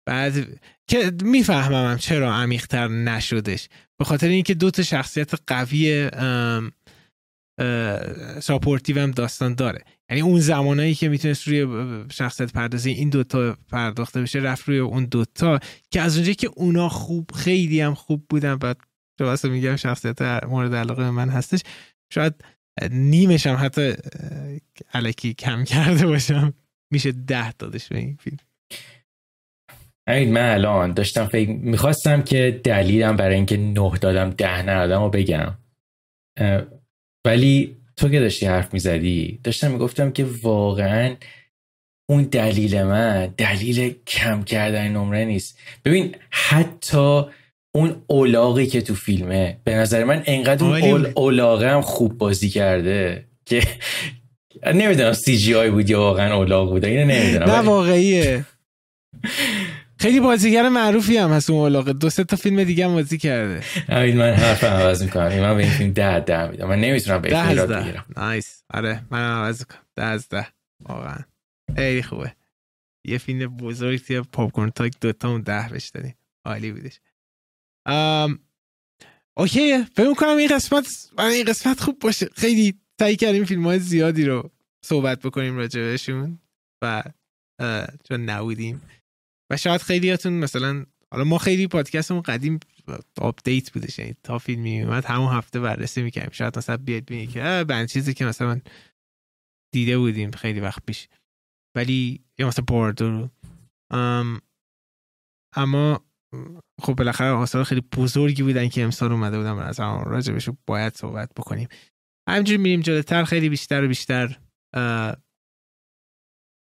[0.08, 3.68] بعد که می‌فهمم چرا عمیقتر نشدش.
[3.98, 6.10] به خاطر اینکه دو تا شخصیت قوی
[8.40, 9.84] supportive هم داستان داره.
[10.10, 11.66] یعنی اون زمانایی که می‌تونست روی
[12.12, 15.58] شخصیت پردازی این دوتا پرداخته بشه رفت روی اون دوتا
[15.90, 18.76] که از اونجایی که اونا خوب خیلی هم خوب بودن بعد
[19.20, 21.62] واسه میگم شخصیت مورد علاقه من هستش
[22.12, 22.34] شاید
[22.90, 23.92] نیمش هم حتی
[24.94, 26.54] علکی کم کرده باشم.
[26.92, 28.38] میشه ده دادش به این فیلم.
[30.08, 35.08] این من الان داشتم فکر می‌خواستم که دلیلم برای اینکه نه دادم ده ندادم و
[35.08, 35.58] بگم.
[37.26, 41.14] ولی تو که داشتی حرف می‌زدی؟ داشتم می‌گفتم که واقعا
[42.10, 45.58] اون دلیل من دلیل کم کردن نمره نیست.
[45.84, 47.22] ببین حتی
[47.74, 52.48] اون اولاغی که تو فیلمه به نظر من انقدر اون اول اولاغه هم خوب بازی
[52.48, 53.62] کرده که
[54.74, 57.50] نمی‌دونم سی جی آی بود یا واقعا اولاغ بوده اینو نمی‌دونم.
[57.50, 58.44] نه واقعیه.
[60.00, 63.62] خیلی بازیگر معروفی هم هست اون علاقه دو سه تا فیلم دیگه هم بازی کرده.
[63.88, 65.40] امید من حرف عوض می‌کنم.
[65.40, 66.68] من به این فیلم ده ده میدم.
[66.68, 68.04] من نمی‌تونم به این بگیرم.
[68.16, 69.86] نایس آره من عوض می‌کنم.
[69.96, 70.46] ده از ده.
[70.80, 71.18] واقعا.
[71.76, 72.32] خیلی خوبه.
[73.04, 76.14] یه فیلم بزرگ توی Popcorn Talk دوتا اون ده بهش دادیم.
[76.44, 77.00] عالی بودش.
[77.86, 78.38] ام...
[79.36, 79.84] Okay.
[79.84, 82.28] فکر کنم این قسمت این قسمت خوب باشه.
[82.36, 84.50] خیلی سعی کردیم فیلم های زیادی رو
[84.84, 86.38] صحبت بکنیم راجع بهشون.
[86.82, 87.02] و
[88.08, 88.82] چون نبودیم.
[89.50, 92.60] و شاید خیلیاتون مثلا حالا ما خیلی پادکستمون قدیم
[93.18, 97.64] update بودش یعنی تا فیلم میومد همون هفته بررسی می‌کنیم شاید مثلا بیاد بینید که
[97.68, 98.60] بند چیزی که مثلا
[99.74, 101.08] دیده بودیم خیلی وقت پیش.
[101.76, 103.30] ولی یا مثلا باردو رو.
[105.56, 106.04] اما
[106.82, 109.58] خب بالاخره آثار خیلی بزرگی بودن که امسال اومده بودن.
[109.58, 111.68] از همون راجبش باید صحبت بکنیم.
[112.28, 114.38] همینجوری میریم جلوتر خیلی بیشتر و بیشتر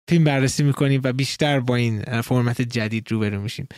[0.08, 3.68] فیلم بررسی می‌کنیم و بیشتر با این فرمت جدید روبرو میشیم.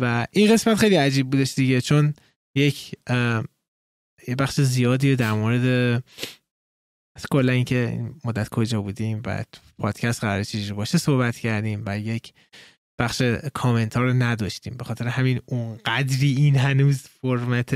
[0.00, 2.14] و این قسمت خیلی عجیب بودش دیگه چون
[2.56, 2.94] یک
[4.28, 5.64] یه بخش زیادی در مورد
[7.16, 9.44] از کلا اینکه مدت کجا بودیم و
[9.78, 12.32] پادکست قرار چیزی باشه صحبت کردیم و یک
[13.00, 13.22] بخش
[13.54, 14.76] کامنت ها رو نداشتیم.
[14.76, 17.74] به خاطر همین اون قدری این هنوز فرمت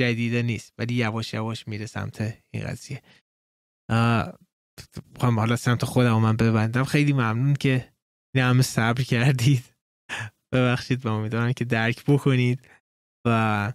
[0.00, 3.02] جدیده نیست ولی یواش یواش میره سمت این قضیه.
[5.18, 6.84] خواهم حالا سمت خودم من ببندم.
[6.84, 7.92] خیلی ممنون که
[8.34, 9.64] این همه صبر کردید.
[10.52, 12.68] ببخشید و امیدوارم که درک بکنید.
[13.26, 13.72] و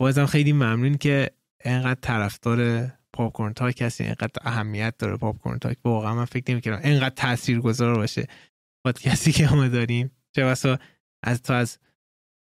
[0.00, 1.30] بازم خیلی ممنون که
[1.64, 5.76] انقدر طرفدار پاپکورن تاک هستی اینقدر اهمیت داره پاپکورن تاک.
[5.84, 8.28] واقعا من فکر نمی‌کردم اینقدر تاثیرگذار باشه
[8.84, 10.10] پادکستی که ما داریم.
[10.36, 10.78] چه بسا
[11.22, 11.78] از تا از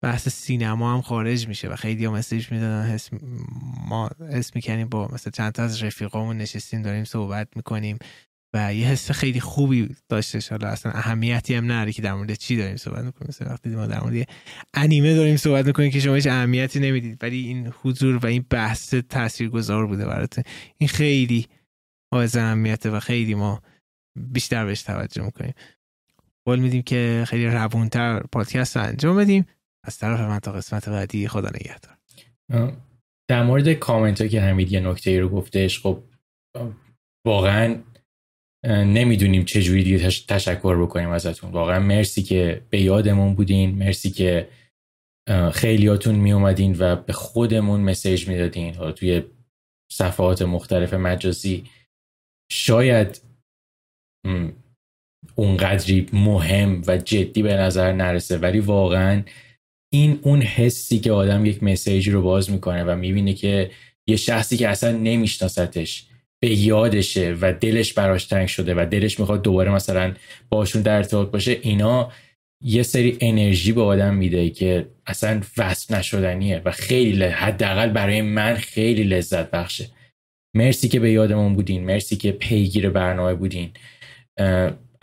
[0.03, 3.09] بحث سینما هم خارج میشه و خیلی ها مسیج می‌دادن حس
[3.87, 7.97] ما حس می‌کنیم با مثلا چند تا از رفیقامون نشستیم داریم صحبت می‌کنیم
[8.55, 12.57] و یه حس خیلی خوبی داشته حالا اصلا اهمیتی هم نره که در مورد چی
[12.57, 13.27] داریم صحبت می‌کنیم.
[13.29, 14.29] مثلا وقتی ما در مورد
[14.73, 17.23] انیمه داریم صحبت می‌کنیم که شما هیچ اهمیتی نمی‌دید.
[17.23, 20.43] ولی این حضور و این بحث تاثیرگذار بوده براتون.
[20.77, 21.47] این خیلی
[22.13, 23.61] حائز اهمیته و خیلی ما
[24.19, 25.53] بیشتر بهش توجه می‌کنیم.
[26.45, 29.45] قول میدیم که خیلی روونتر پادکست رو انجام بدیم.
[29.83, 31.97] از طرف من تا قسمت بعدی خدا نگهدار.
[33.29, 36.03] در مورد کامنت که حمید یه نکته رو گفتش خب
[37.27, 37.83] واقعا
[38.65, 41.51] نمی‌دونیم چه جوری دیگه تشکر بکنیم ازتون.
[41.51, 44.49] واقعا مرسی که به یادمون بودین مرسی که
[45.53, 48.75] خیلیاتون می اومدین و به خودمون مسیج می‌دادین.
[48.75, 49.23] حالا توی
[49.91, 51.69] صفحات مختلف مجازی
[52.51, 53.21] شاید
[55.35, 59.23] اونقدری مهم و جدی به نظر نرسه ولی واقعا
[59.93, 63.71] این اون حسی که آدم یک مسیجی رو باز می‌کنه و می‌بینه که
[64.07, 66.05] یه شخصی که اصلا نمیشناستش
[66.39, 70.13] به یادشه و دلش براش تنگ شده و دلش می‌خواد دوباره مثلا
[70.49, 72.11] باشون در ارتباط باشه اینا
[72.63, 78.55] یه سری انرژی به آدم میده که اصلا وصف نشدنیه و خیلی حداقل برای من
[78.55, 79.89] خیلی لذت بخشه.
[80.55, 83.71] مرسی که به یادمون بودین مرسی که پیگیر برنامه بودین.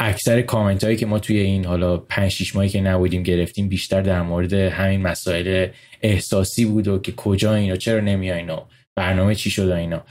[0.03, 4.01] اکثر کامنت هایی که ما توی این حالا 5 6 ماهی که نبودیم گرفتیم بیشتر
[4.01, 5.69] در مورد همین مسائل
[6.03, 10.05] احساسی بود و که کجا اینا چرا نمیای اینا برنامه چی شده اینا.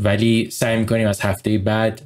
[0.00, 2.02] ولی سعی می‌کنیم از هفته بعد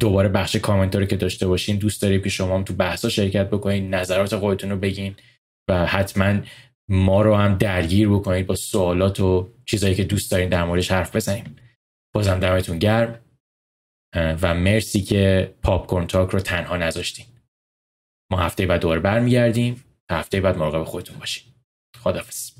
[0.00, 3.50] دوباره بخش کامنت رو که داشته باشین دوست داریم که شما هم تو بحثا شرکت
[3.50, 5.14] بکنید نظرات خودتون رو بگین
[5.70, 6.34] و حتما
[6.88, 11.16] ما رو هم درگیر بکنید با سوالات و چیزایی که دوست دارین در موردش حرف
[11.16, 11.56] بزنیم.
[12.14, 13.18] بازم دمتون گرم.
[14.14, 17.26] و مرسی که پاپ تاک رو تنها نذاشتین.
[18.32, 19.84] ما هفته بعد دوباره برمیگردیم.
[20.10, 21.52] هفته بعد مراقب خودتون باشین.
[22.02, 22.53] خدافظ